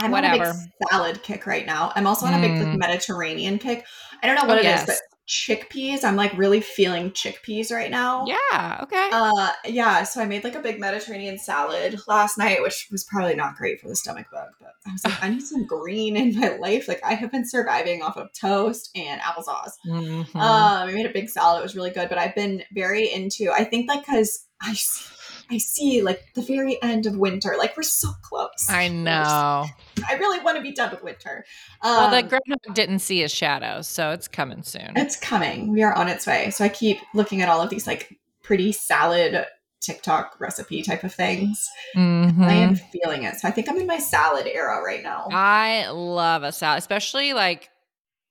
I'm 0.00 0.12
Whatever. 0.12 0.44
on 0.44 0.50
a 0.50 0.52
big 0.54 0.88
salad 0.90 1.22
kick 1.24 1.44
right 1.46 1.66
now. 1.66 1.90
I'm 1.96 2.06
also 2.06 2.24
on 2.26 2.34
a 2.34 2.40
big 2.40 2.52
like, 2.52 2.68
Mm. 2.68 2.78
Mediterranean 2.78 3.58
kick. 3.58 3.84
I 4.22 4.26
don't 4.28 4.36
know 4.36 4.42
Oh, 4.44 4.46
what 4.48 4.58
it 4.58 4.60
is, 4.60 4.64
yes. 4.66 4.86
but 4.86 4.96
chickpeas. 5.28 6.04
I'm 6.04 6.16
like 6.16 6.36
really 6.36 6.60
feeling 6.60 7.10
chickpeas 7.10 7.70
right 7.70 7.90
now. 7.90 8.24
yeah, 8.26 8.80
okay. 8.82 9.10
Uh, 9.12 9.52
yeah. 9.66 10.02
So 10.02 10.20
I 10.22 10.24
made 10.26 10.42
like 10.42 10.54
a 10.54 10.60
big 10.60 10.80
Mediterranean 10.80 11.38
salad 11.38 12.00
last 12.08 12.38
night, 12.38 12.62
which 12.62 12.88
was 12.90 13.04
probably 13.04 13.34
not 13.34 13.56
great 13.56 13.80
for 13.80 13.88
the 13.88 13.96
stomach 13.96 14.26
bug. 14.32 14.48
But 14.60 14.72
I 14.86 14.92
was 14.92 15.04
like, 15.04 15.22
I 15.22 15.28
need 15.28 15.42
some 15.42 15.66
green 15.66 16.16
in 16.16 16.38
my 16.38 16.56
life. 16.56 16.88
Like 16.88 17.04
I 17.04 17.14
have 17.14 17.30
been 17.30 17.46
surviving 17.48 18.02
off 18.02 18.16
of 18.16 18.28
toast 18.32 18.90
and 18.96 19.20
applesauce. 19.20 19.72
Mhm. 19.86 20.34
Um, 20.34 20.88
I 20.88 20.92
made 20.92 21.06
a 21.06 21.12
big 21.12 21.28
salad. 21.28 21.60
It 21.60 21.62
was 21.62 21.76
really 21.76 21.90
good, 21.90 22.08
but 22.08 22.18
I've 22.18 22.34
been 22.34 22.62
very 22.72 23.12
into. 23.12 23.50
I 23.52 23.64
think 23.64 23.88
like 23.88 24.00
because 24.06 24.46
I, 24.62 24.70
s- 24.70 25.12
I 25.50 25.58
see 25.58 26.02
like 26.02 26.34
the 26.34 26.42
very 26.42 26.80
end 26.82 27.06
of 27.06 27.16
winter. 27.16 27.54
Like 27.58 27.76
we're 27.76 27.82
so 27.82 28.10
close. 28.22 28.66
I 28.68 28.88
know. 28.88 29.64
so- 29.96 30.04
I 30.08 30.14
really 30.14 30.40
want 30.40 30.56
to 30.56 30.62
be 30.62 30.72
done 30.72 30.90
with 30.90 31.02
winter. 31.02 31.44
Um, 31.82 31.96
well, 31.96 32.10
the 32.10 32.22
groundhog 32.28 32.74
didn't 32.74 32.98
see 33.00 33.20
his 33.20 33.32
shadows, 33.32 33.88
so 33.88 34.10
it's 34.10 34.28
coming 34.28 34.62
soon. 34.62 34.92
it's 34.96 35.16
coming. 35.16 35.72
We 35.72 35.82
are 35.82 35.92
on 35.94 36.08
its 36.08 36.26
way. 36.26 36.50
So 36.50 36.64
I 36.64 36.68
keep 36.68 36.98
looking 37.14 37.42
at 37.42 37.48
all 37.48 37.60
of 37.62 37.70
these 37.70 37.86
like 37.86 38.18
pretty 38.42 38.72
salad 38.72 39.44
TikTok 39.80 40.36
recipe 40.40 40.82
type 40.82 41.04
of 41.04 41.14
things. 41.14 41.68
Mhm. 41.96 42.44
I 42.44 42.52
am 42.54 42.74
feeling 42.76 43.22
it. 43.22 43.36
So 43.36 43.46
I 43.48 43.50
think 43.50 43.68
I'm 43.68 43.76
in 43.78 43.86
my 43.86 43.98
salad 43.98 44.46
era 44.46 44.82
right 44.84 45.02
now. 45.02 45.28
I 45.32 45.88
love 45.90 46.42
a 46.42 46.52
salad, 46.52 46.78
especially 46.78 47.32
like 47.32 47.70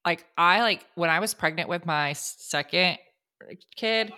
like 0.06 0.26
I 0.38 0.62
like 0.62 0.86
when 0.96 1.10
I 1.10 1.20
was 1.20 1.34
pregnant 1.34 1.68
with 1.70 1.86
my 1.86 2.14
second 2.14 2.98
kid. 3.76 4.12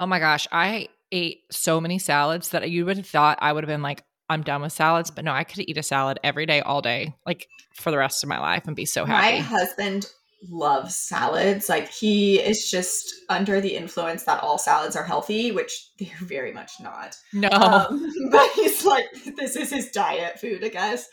Oh 0.00 0.06
my 0.06 0.18
gosh, 0.18 0.46
I 0.52 0.88
ate 1.12 1.42
so 1.50 1.80
many 1.80 1.98
salads 1.98 2.50
that 2.50 2.70
you 2.70 2.86
would 2.86 2.96
have 2.96 3.06
thought 3.06 3.38
I 3.40 3.52
would 3.52 3.64
have 3.64 3.68
been 3.68 3.82
like 3.82 4.04
I'm 4.28 4.42
done 4.42 4.62
with 4.62 4.72
salads, 4.72 5.10
but 5.10 5.24
no, 5.24 5.32
I 5.32 5.44
could 5.44 5.68
eat 5.68 5.76
a 5.76 5.82
salad 5.82 6.18
every 6.24 6.46
day 6.46 6.60
all 6.60 6.80
day 6.80 7.14
like 7.26 7.46
for 7.74 7.90
the 7.90 7.98
rest 7.98 8.22
of 8.22 8.28
my 8.28 8.38
life 8.38 8.66
and 8.66 8.74
be 8.74 8.86
so 8.86 9.04
happy. 9.04 9.36
My 9.36 9.42
husband 9.42 10.06
loves 10.50 10.96
salads. 10.96 11.68
Like 11.68 11.90
he 11.90 12.38
is 12.40 12.70
just 12.70 13.14
under 13.28 13.60
the 13.60 13.76
influence 13.76 14.24
that 14.24 14.42
all 14.42 14.58
salads 14.58 14.96
are 14.96 15.04
healthy, 15.04 15.52
which 15.52 15.90
they're 15.98 16.08
very 16.20 16.52
much 16.52 16.72
not. 16.80 17.16
no. 17.32 17.48
Um, 17.50 18.12
but 18.30 18.48
he's 18.54 18.84
like, 18.84 19.06
this 19.36 19.56
is 19.56 19.70
his 19.70 19.90
diet 19.90 20.38
food, 20.38 20.64
I 20.64 20.68
guess. 20.68 21.08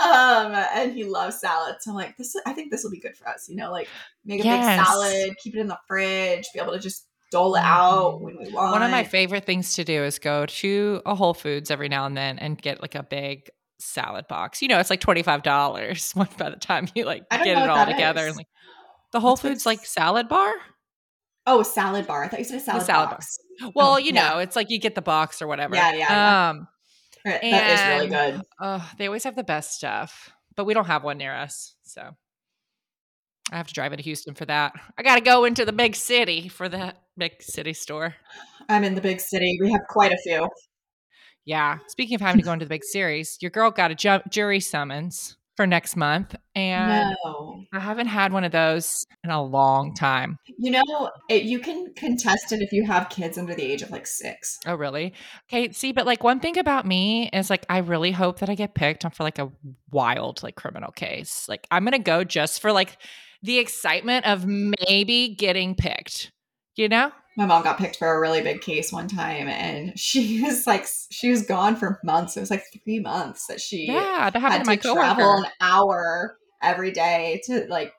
Um, 0.00 0.52
and 0.74 0.92
he 0.92 1.04
loves 1.04 1.40
salads. 1.40 1.84
So 1.84 1.90
I'm 1.90 1.96
like, 1.96 2.16
this. 2.16 2.34
I 2.46 2.52
think 2.52 2.70
this 2.70 2.82
will 2.84 2.90
be 2.90 3.00
good 3.00 3.16
for 3.16 3.28
us. 3.28 3.48
You 3.48 3.56
know, 3.56 3.70
like 3.70 3.88
make 4.24 4.40
a 4.40 4.44
Yes. 4.44 4.78
big 4.78 4.86
salad, 4.86 5.36
keep 5.42 5.54
it 5.54 5.60
in 5.60 5.66
the 5.68 5.78
fridge, 5.86 6.46
be 6.52 6.60
able 6.60 6.72
to 6.72 6.78
just 6.78 7.06
dole 7.30 7.54
it 7.56 7.62
out 7.64 8.20
when 8.20 8.36
we 8.38 8.52
want. 8.52 8.72
One 8.72 8.82
of 8.82 8.90
my 8.90 9.04
favorite 9.04 9.44
things 9.46 9.74
to 9.74 9.84
do 9.84 10.04
is 10.04 10.18
go 10.18 10.46
to 10.46 11.02
a 11.06 11.14
Whole 11.14 11.34
Foods 11.34 11.70
every 11.70 11.88
now 11.88 12.06
and 12.06 12.16
then 12.16 12.38
and 12.38 12.60
get 12.60 12.80
like 12.82 12.94
a 12.94 13.02
big 13.02 13.50
salad 13.78 14.26
box. 14.28 14.62
You 14.62 14.68
know, 14.68 14.78
it's 14.78 14.90
like 14.90 15.00
twenty 15.00 15.22
five 15.22 15.42
dollars 15.42 16.12
by 16.38 16.50
the 16.50 16.56
time 16.56 16.88
you 16.94 17.04
like 17.04 17.28
get 17.30 17.46
it 17.46 17.56
all 17.68 17.86
together. 17.86 18.22
is. 18.22 18.28
And 18.28 18.36
like 18.38 18.46
the 19.12 19.20
Whole 19.20 19.32
with 19.32 19.40
Foods 19.40 19.66
like 19.66 19.84
salad 19.84 20.28
bar. 20.28 20.52
oh 21.46 21.62
salad 21.62 22.06
bar. 22.06 22.24
I 22.24 22.28
thought 22.28 22.38
you 22.40 22.44
said 22.44 22.58
a 22.58 22.60
salad, 22.60 22.82
salad 22.84 23.06
bar. 23.10 23.14
box. 23.16 23.38
Well, 23.74 23.92
Oh, 23.94 23.96
you 23.98 24.12
yeah. 24.12 24.30
know, 24.30 24.38
it's 24.38 24.56
like 24.56 24.70
you 24.70 24.78
get 24.80 24.94
the 24.94 25.02
box 25.02 25.40
or 25.42 25.46
whatever. 25.46 25.76
Yeah, 25.76 25.92
yeah. 25.94 26.50
Um, 26.50 26.68
That 27.24 27.42
is 27.44 28.08
really 28.10 28.32
good. 28.32 28.42
oh, 28.60 28.90
they 28.98 29.06
always 29.06 29.24
have 29.24 29.36
the 29.36 29.44
best 29.44 29.74
stuff, 29.76 30.30
but 30.56 30.64
we 30.64 30.74
don't 30.74 30.86
have 30.86 31.04
one 31.04 31.18
near 31.18 31.32
us, 31.34 31.74
so 31.84 32.10
I 33.54 33.56
have 33.56 33.68
to 33.68 33.74
drive 33.74 33.92
into 33.92 34.02
Houston 34.02 34.34
for 34.34 34.44
that. 34.46 34.72
I 34.98 35.04
got 35.04 35.14
to 35.14 35.20
go 35.20 35.44
into 35.44 35.64
the 35.64 35.72
big 35.72 35.94
city 35.94 36.48
for 36.48 36.68
the 36.68 36.92
big 37.16 37.40
city 37.40 37.72
store. 37.72 38.16
I'm 38.68 38.82
in 38.82 38.96
the 38.96 39.00
big 39.00 39.20
city. 39.20 39.58
We 39.60 39.70
have 39.70 39.82
quite 39.88 40.10
a 40.12 40.18
few. 40.24 40.48
Yeah. 41.44 41.78
Speaking 41.86 42.16
of 42.16 42.20
having 42.20 42.40
to 42.40 42.44
go 42.44 42.52
into 42.52 42.64
the 42.64 42.68
big 42.70 42.82
series, 42.82 43.38
your 43.40 43.52
girl 43.52 43.70
got 43.70 43.92
a 43.92 43.94
ju- 43.94 44.22
jury 44.28 44.58
summons 44.58 45.36
for 45.56 45.68
next 45.68 45.94
month, 45.94 46.34
and 46.56 47.14
No. 47.24 47.62
I 47.72 47.78
haven't 47.78 48.08
had 48.08 48.32
one 48.32 48.42
of 48.42 48.50
those 48.50 49.06
in 49.22 49.30
a 49.30 49.40
long 49.40 49.94
time. 49.94 50.36
You 50.58 50.72
know, 50.72 51.10
it, 51.30 51.44
you 51.44 51.60
can 51.60 51.94
contest 51.94 52.50
it 52.50 52.60
if 52.60 52.72
you 52.72 52.84
have 52.86 53.08
kids 53.08 53.38
under 53.38 53.54
the 53.54 53.62
age 53.62 53.82
of 53.82 53.92
like 53.92 54.08
six. 54.08 54.58
Oh, 54.66 54.74
really? 54.74 55.14
Okay. 55.48 55.70
See, 55.70 55.92
but 55.92 56.06
like 56.06 56.24
one 56.24 56.40
thing 56.40 56.58
about 56.58 56.86
me 56.86 57.30
is 57.32 57.50
like 57.50 57.66
I 57.68 57.78
really 57.78 58.10
hope 58.10 58.40
that 58.40 58.50
I 58.50 58.56
get 58.56 58.74
picked 58.74 59.04
on 59.04 59.12
for 59.12 59.22
like 59.22 59.38
a 59.38 59.52
wild 59.92 60.42
like 60.42 60.56
criminal 60.56 60.90
case. 60.90 61.46
Like 61.48 61.68
I'm 61.70 61.84
gonna 61.84 62.00
go 62.00 62.24
just 62.24 62.60
for 62.60 62.72
like 62.72 62.98
the 63.44 63.58
excitement 63.58 64.26
of 64.26 64.46
maybe 64.46 65.34
getting 65.38 65.74
picked. 65.74 66.32
You 66.76 66.88
know? 66.88 67.12
My 67.36 67.46
mom 67.46 67.62
got 67.62 67.78
picked 67.78 67.96
for 67.96 68.08
a 68.08 68.18
really 68.18 68.42
big 68.42 68.60
case 68.62 68.92
one 68.92 69.06
time, 69.06 69.48
and 69.48 69.98
she 69.98 70.42
was 70.44 70.66
like, 70.66 70.86
she 71.10 71.30
was 71.30 71.42
gone 71.46 71.76
for 71.76 72.00
months. 72.02 72.36
It 72.36 72.40
was 72.40 72.50
like 72.50 72.64
three 72.84 73.00
months 73.00 73.46
that 73.46 73.60
she 73.60 73.86
Yeah, 73.86 74.30
that 74.30 74.40
happened 74.40 74.52
had 74.52 74.64
to 74.64 74.66
my 74.70 74.76
travel 74.94 75.44
an 75.44 75.46
hour 75.60 76.36
every 76.62 76.90
day 76.90 77.42
to 77.44 77.66
like 77.68 77.92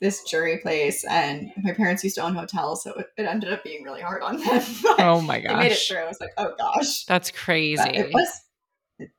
this 0.00 0.24
jury 0.24 0.58
place. 0.58 1.04
And 1.04 1.50
my 1.62 1.72
parents 1.72 2.02
used 2.02 2.16
to 2.16 2.22
own 2.22 2.34
hotels, 2.34 2.82
so 2.82 2.92
it, 2.94 3.06
it 3.16 3.22
ended 3.22 3.52
up 3.52 3.62
being 3.62 3.84
really 3.84 4.02
hard 4.02 4.22
on 4.22 4.38
them. 4.38 4.62
Oh 4.98 5.20
my 5.20 5.40
they 5.40 5.54
made 5.54 5.72
it 5.72 5.76
gosh, 5.76 5.88
through. 5.88 5.98
I 5.98 6.06
was 6.06 6.20
like, 6.20 6.30
oh 6.38 6.52
gosh. 6.58 7.04
that's 7.04 7.30
But 7.30 7.36
crazy. 7.38 7.88
it 7.90 8.12
was 8.12 8.28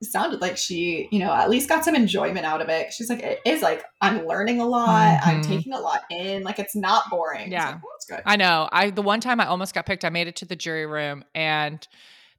sounded 0.04 0.42
like 0.42 0.58
she 0.58 1.08
you 1.12 1.20
know 1.20 1.32
at 1.34 1.50
least 1.50 1.70
got 1.70 1.86
some 1.86 1.96
enjoyment 1.96 2.46
out 2.46 2.62
of 2.62 2.68
it 2.68 2.92
she's 2.92 3.10
like 3.10 3.22
it 3.22 3.40
is 3.46 3.62
like 3.62 3.84
i'm 4.02 4.26
learning 4.28 4.60
a 4.60 4.66
lot 4.66 5.20
i'm 5.24 5.42
Mhm. 5.42 5.48
taking 5.48 5.72
a 5.74 5.80
lot 5.80 6.02
in 6.12 6.44
like 6.44 6.60
it's 6.60 6.76
not 6.76 7.10
boring 7.10 7.52
Yeah. 7.52 7.66
like, 7.68 7.76
oh, 7.76 7.90
that's 7.94 8.06
good 8.06 8.22
I 8.26 8.36
know. 8.36 8.68
I 8.72 8.90
the 8.90 9.02
one 9.02 9.22
time 9.22 9.40
I 9.40 9.46
almost 9.46 9.74
got 9.74 9.86
picked, 9.86 10.04
I 10.04 10.10
made 10.10 10.28
it 10.28 10.36
to 10.38 10.46
the 10.46 10.56
jury 10.58 10.86
room 10.86 11.24
and 11.34 11.88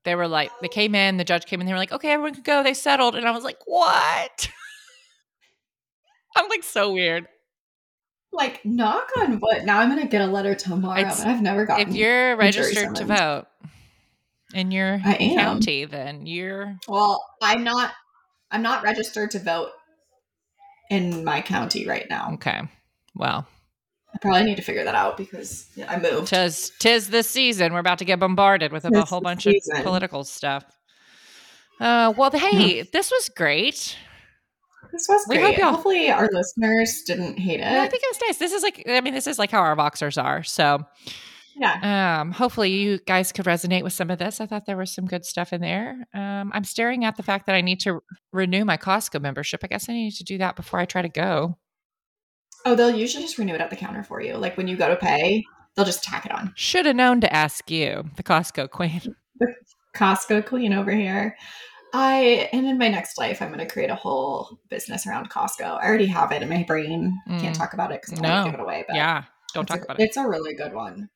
they 0.05 0.15
were 0.15 0.29
like, 0.29 0.51
they 0.63 0.69
came 0.69 0.95
in, 0.95 1.17
the 1.19 1.25
judge 1.25 1.45
came 1.47 1.61
in, 1.61 1.67
they 1.67 1.73
were 1.73 1.79
like, 1.79 1.93
okay, 1.93 2.11
everyone 2.13 2.33
can 2.35 2.43
go. 2.43 2.63
They 2.63 2.73
settled. 2.75 3.15
And 3.15 3.27
I 3.27 3.31
was 3.33 3.45
like, 3.45 3.59
what? 3.67 4.49
I'm 6.37 6.49
like 6.49 6.63
so 6.63 6.93
weird. 6.93 7.27
like 8.33 8.65
knock 8.65 9.09
on 9.19 9.41
wood 9.41 9.65
now 9.65 9.81
i'm 9.81 9.89
gonna 9.89 10.07
get 10.07 10.21
a 10.23 10.27
letter 10.27 10.55
tomorrow 10.55 11.01
It's- 11.01 11.19
but 11.25 11.27
i've 11.31 11.43
never 11.43 11.67
gotten 11.67 11.89
if 11.89 11.95
you're 11.97 12.37
registered 12.37 12.95
to 12.97 13.05
vote 13.05 13.47
in 14.55 14.71
your 14.71 15.01
I 15.05 15.15
am. 15.15 15.37
county, 15.39 15.85
then 15.85 16.27
you're 16.27 16.77
well 16.89 17.25
i'm 17.43 17.63
not 17.65 17.93
i'm 18.51 18.63
not 18.63 18.83
registered 18.83 19.31
to 19.33 19.39
vote 19.39 19.71
in 20.91 21.25
my 21.25 21.41
county 21.41 21.87
right 21.87 22.07
now 22.11 22.33
okay. 22.35 22.63
Well, 23.15 23.47
i 24.15 24.19
probably 24.19 24.45
need 24.45 24.57
to 24.57 24.63
figure 24.63 24.85
that 24.85 24.95
out 24.95 25.17
because 25.17 25.69
i 25.89 25.99
moved 25.99 26.29
tis 26.29 26.73
tis 26.79 27.09
this 27.09 27.29
season. 27.29 27.73
We're 27.73 27.79
about 27.81 27.99
to 27.99 28.05
get 28.05 28.19
bombarded 28.19 28.73
with 28.73 28.85
a 28.85 29.05
whole 29.05 29.21
bunch 29.21 29.45
season. 29.45 29.77
of 29.79 29.83
political 29.85 30.25
stuff. 30.25 30.65
Uh, 31.81 32.13
well, 32.17 32.31
hey, 32.31 32.83
this 32.83 33.11
was 33.11 33.31
great. 33.37 33.97
This 34.93 35.07
was 35.09 35.25
We 35.29 35.37
great. 35.37 35.47
hope 35.55 35.59
y'all- 35.59 35.73
Hopefully, 35.75 36.11
our 36.11 36.29
listeners 36.33 37.03
didn't 37.07 37.39
hate 37.39 37.61
it. 37.61 37.65
No, 37.65 37.81
I 37.81 37.89
think 37.89 38.03
it 38.03 38.09
was 38.11 38.21
nice. 38.29 38.37
This 38.39 38.53
is 38.53 38.63
like, 38.63 38.83
I 38.89 39.01
mean, 39.01 39.15
this 39.15 39.27
is 39.27 39.39
like 39.39 39.51
how 39.51 39.61
our 39.61 39.75
Voxers 39.77 40.23
are. 40.23 40.43
So, 40.43 40.85
yeah. 41.61 42.21
um, 42.21 42.33
hopefully 42.33 42.71
you 42.71 42.99
guys 43.07 43.31
could 43.33 43.45
resonate 43.45 43.85
with 43.85 43.93
some 43.93 44.11
of 44.11 44.19
this. 44.19 44.41
I 44.41 44.47
thought 44.47 44.67
there 44.67 44.77
was 44.77 44.93
some 44.93 45.05
good 45.07 45.25
stuff 45.25 45.53
in 45.53 45.61
there. 45.61 46.07
Um, 46.15 46.51
I'm 46.55 46.65
staring 46.65 47.05
at 47.05 47.17
the 47.17 47.23
fact 47.23 47.47
that 47.47 47.55
I 47.55 47.61
need 47.61 47.81
to 47.81 48.01
renew 48.33 48.65
my 48.65 48.77
Costco 48.77 49.21
membership. 49.21 49.61
I 49.63 49.67
guess 49.67 49.89
I 49.89 49.93
need 49.93 50.15
to 50.15 50.25
do 50.25 50.39
that 50.39 50.57
before 50.57 50.81
I 50.81 50.87
try 50.87 51.03
to 51.03 51.09
go. 51.09 51.59
Oh, 52.65 52.75
they'll 52.75 52.91
usually 52.95 53.23
just 53.25 53.39
renew 53.39 53.55
it 53.55 53.61
at 53.61 53.71
the 53.71 53.77
counter 53.77 54.03
for 54.03 54.21
you. 54.21 54.35
Like 54.37 54.57
when 54.57 54.69
you 54.69 54.77
go 54.77 54.89
to 54.89 54.97
pay, 54.97 55.45
they'll 55.77 55.85
just 55.85 56.03
tack 56.03 56.27
it 56.27 56.33
on. 56.33 56.53
Should 56.57 56.87
have 56.87 56.97
known 56.97 57.21
to 57.21 57.33
ask 57.33 57.71
you, 57.71 58.05
the 58.17 58.23
Costco 58.23 58.71
queen. 58.71 59.01
The 59.39 59.55
Costco 59.97 60.45
queen 60.47 60.73
over 60.75 60.91
here. 60.93 61.35
I 61.95 62.49
and 62.53 62.67
in 62.67 62.77
my 62.79 62.89
next 62.89 63.19
life, 63.19 63.41
I'm 63.43 63.49
going 63.49 63.59
to 63.59 63.67
create 63.67 63.89
a 63.91 63.95
whole 63.95 64.59
business 64.69 65.07
around 65.07 65.31
Costco. 65.31 65.81
I 65.81 65.87
already 65.87 66.07
have 66.07 66.31
it 66.33 66.43
in 66.43 66.49
my 66.49 66.63
brain. 66.63 67.19
Can't 67.27 67.57
Mm. 67.57 67.59
talk 67.59 67.73
about 67.73 67.91
it 67.91 68.03
because 68.03 68.19
I 68.19 68.23
No. 68.23 68.29
want 68.29 68.45
to 68.45 68.51
give 68.53 68.61
it 68.61 68.63
away. 68.63 68.85
But 68.87 68.97
Yeah, 68.97 69.25
don't 69.55 69.67
talk 69.67 69.81
a, 69.81 69.85
about 69.85 69.99
it. 69.99 70.05
It's 70.05 70.17
a 70.17 70.29
really 70.29 70.55
good 70.55 70.75
one. 70.75 71.09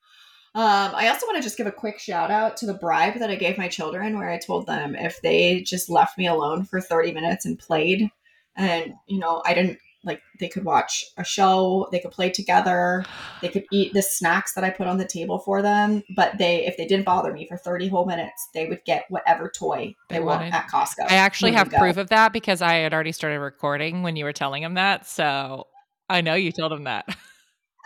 Um, 0.57 0.93
I 0.95 1.09
also 1.09 1.27
want 1.27 1.37
to 1.37 1.43
just 1.43 1.57
give 1.57 1.67
a 1.67 1.73
quick 1.73 1.99
shout 1.99 2.31
out 2.31 2.57
to 2.59 2.67
the 2.67 2.75
bribe 2.75 3.19
that 3.19 3.31
I 3.31 3.35
gave 3.35 3.59
my 3.59 3.67
children, 3.67 4.17
where 4.17 4.31
I 4.31 4.39
told 4.39 4.67
them 4.67 4.95
if 4.95 5.21
they 5.21 5.63
just 5.63 5.91
left 5.91 6.17
me 6.17 6.29
alone 6.29 6.65
for 6.65 6.81
30 6.81 7.13
minutes 7.13 7.45
and 7.45 7.59
played, 7.59 8.09
and 8.57 8.95
you 9.09 9.19
know, 9.19 9.43
I 9.45 9.55
didn't 9.55 9.79
like 10.05 10.23
they 10.39 10.49
could 10.49 10.65
watch 10.65 11.05
a 11.17 11.25
show, 11.25 11.89
they 11.91 11.99
could 11.99 12.11
play 12.11 12.31
together, 12.31 13.05
they 13.41 13.49
could 13.49 13.65
eat 13.73 13.93
the 13.95 14.03
snacks 14.03 14.55
that 14.55 14.63
I 14.63 14.71
put 14.71 14.87
on 14.87 14.99
the 14.99 15.07
table 15.07 15.39
for 15.39 15.63
them. 15.63 16.03
But 16.15 16.39
they, 16.39 16.67
if 16.67 16.77
they 16.77 16.87
didn't 16.87 17.07
bother 17.07 17.33
me 17.33 17.47
for 17.49 17.57
30 17.57 17.89
whole 17.89 18.07
minutes, 18.07 18.49
they 18.55 18.67
would 18.67 18.85
get 18.85 19.07
whatever 19.09 19.49
toy 19.49 19.95
they, 20.09 20.19
They 20.19 20.25
want 20.25 20.53
at 20.53 20.69
Costco. 20.69 21.11
I 21.11 21.15
actually 21.15 21.53
have 21.53 21.71
proof 21.71 21.97
of 21.97 22.11
that 22.11 22.33
because 22.33 22.63
I 22.63 22.75
had 22.75 22.95
already 22.95 23.13
started 23.13 23.41
recording 23.41 24.03
when 24.03 24.17
you 24.17 24.25
were 24.25 24.33
telling 24.33 24.63
them 24.63 24.75
that. 24.75 25.07
So 25.07 25.67
I 26.09 26.21
know 26.21 26.35
you 26.35 26.53
told 26.53 26.73
them 26.73 26.85
that. 26.85 27.07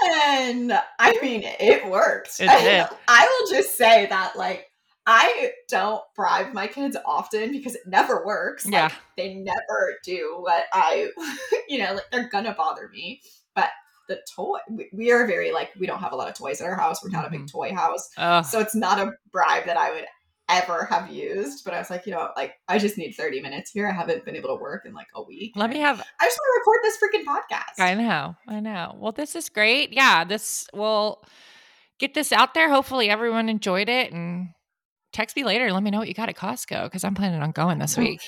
And 0.03 0.73
I 0.99 1.13
mean, 1.23 1.43
it 1.45 1.87
worked. 1.91 2.41
It 2.41 2.49
did. 2.49 2.87
I 3.09 3.27
will 3.41 3.51
just 3.57 3.77
say 3.77 4.07
that, 4.07 4.37
like, 4.37 4.67
I 5.07 5.53
don't 5.69 6.03
bribe 6.15 6.53
my 6.53 6.67
kids 6.67 6.97
often 7.07 7.51
because 7.53 7.75
it 7.75 7.83
never 7.87 8.25
works. 8.27 8.65
Like, 8.67 8.73
Yeah. 8.75 8.91
they 9.17 9.35
never 9.35 9.95
do 10.05 10.37
what 10.41 10.65
I, 10.73 11.11
you 11.69 11.79
know, 11.79 11.95
like 11.95 12.11
they're 12.13 12.29
gonna 12.29 12.55
bother 12.55 12.89
me. 12.89 13.23
But 13.55 13.71
the 14.09 14.21
toy, 14.35 14.59
we, 14.71 14.89
we 14.93 15.11
are 15.13 15.27
very 15.27 15.51
like, 15.51 15.71
we 15.79 15.87
don't 15.87 16.01
have 16.01 16.13
a 16.13 16.17
lot 16.17 16.29
of 16.29 16.35
toys 16.35 16.61
at 16.61 16.67
our 16.67 16.77
house. 16.77 17.03
We're 17.03 17.11
not 17.11 17.27
a 17.27 17.31
big 17.31 17.43
Mhm. 17.43 17.51
toy 17.51 17.75
house. 17.75 18.11
Oh, 18.19 18.43
So 18.43 18.61
it's 18.61 18.75
not 18.75 18.99
a 18.99 19.13
bribe 19.33 19.65
that 19.67 19.77
I 19.79 19.91
would 19.93 20.05
ever 20.49 20.85
have 20.87 21.11
used. 21.11 21.65
But 21.65 21.75
I 21.75 21.79
was 21.79 21.91
like, 21.91 22.07
you 22.07 22.13
know, 22.13 22.31
like, 22.37 22.55
I 22.69 22.79
just 22.79 22.99
need 22.99 23.13
30 23.13 23.41
minutes 23.41 23.71
here. 23.71 23.89
I 23.89 23.93
haven't 23.93 24.25
been 24.25 24.37
able 24.37 24.57
to 24.57 24.61
work 24.61 24.85
in 24.87 24.95
like 24.95 25.09
a 25.15 25.23
week. 25.23 25.53
let 25.57 25.71
me 25.71 25.79
have. 25.79 26.01
I 26.21 26.25
just 26.25 26.39
want 26.39 26.49
to 26.49 26.61
record 26.61 26.81
this 26.83 26.99
freaking 26.99 27.25
podcast. 27.25 27.83
I 27.83 27.95
know. 27.95 28.35
I 28.47 28.61
know. 28.61 28.97
Well, 28.99 29.13
this 29.13 29.37
is 29.37 29.49
great. 29.49 29.93
Yeah, 29.93 30.25
this 30.25 30.67
will 30.73 31.23
get 31.99 32.15
this 32.15 32.33
out 32.33 32.55
there. 32.55 32.71
Hopefully, 32.71 33.11
everyone 33.11 33.49
enjoyed 33.49 33.89
it 33.89 34.13
and 34.13 34.49
text 35.13 35.37
me 35.37 35.45
later. 35.45 35.73
Let 35.73 35.83
me 35.83 35.91
know 35.91 35.99
what 35.99 36.09
you 36.09 36.15
got 36.15 36.29
at 36.29 36.37
Costco 36.37 36.85
because 36.85 37.05
I'm 37.05 37.15
planning 37.15 37.43
on 37.43 37.51
going 37.51 37.79
this 37.79 37.97
week. 37.97 38.21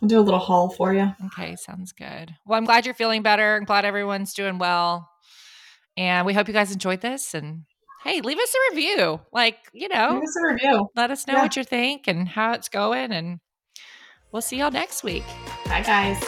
I'll 0.00 0.08
do 0.08 0.20
a 0.20 0.22
little 0.22 0.38
haul 0.38 0.70
for 0.70 0.94
you. 0.94 1.12
Okay, 1.26 1.56
sounds 1.56 1.92
good. 1.92 2.32
Well, 2.46 2.56
I'm 2.56 2.64
glad 2.64 2.84
you're 2.86 2.94
feeling 2.94 3.22
better. 3.22 3.56
I'm 3.56 3.64
glad 3.64 3.84
everyone's 3.84 4.32
doing 4.32 4.58
well. 4.58 5.08
And 5.96 6.24
we 6.24 6.34
hope 6.34 6.46
you 6.46 6.54
guys 6.54 6.70
enjoyed 6.70 7.00
this. 7.00 7.34
And 7.34 7.64
hey, 8.04 8.20
leave 8.20 8.38
us 8.38 8.54
a 8.54 8.74
review. 8.74 9.20
Like, 9.32 9.56
you 9.72 9.88
know, 9.88 10.14
Give 10.14 10.22
us 10.22 10.36
a 10.36 10.52
review. 10.52 10.88
let 10.96 11.10
us 11.10 11.26
know 11.26 11.34
Yeah. 11.34 11.42
what 11.42 11.56
you 11.56 11.64
think 11.64 12.06
and 12.08 12.28
how 12.28 12.52
it's 12.52 12.68
going. 12.68 13.12
And 13.12 13.40
we'll 14.32 14.42
see 14.42 14.58
y'all 14.58 14.70
next 14.70 15.02
week. 15.04 15.24
Bye, 15.66 15.82
guys. 15.82 16.22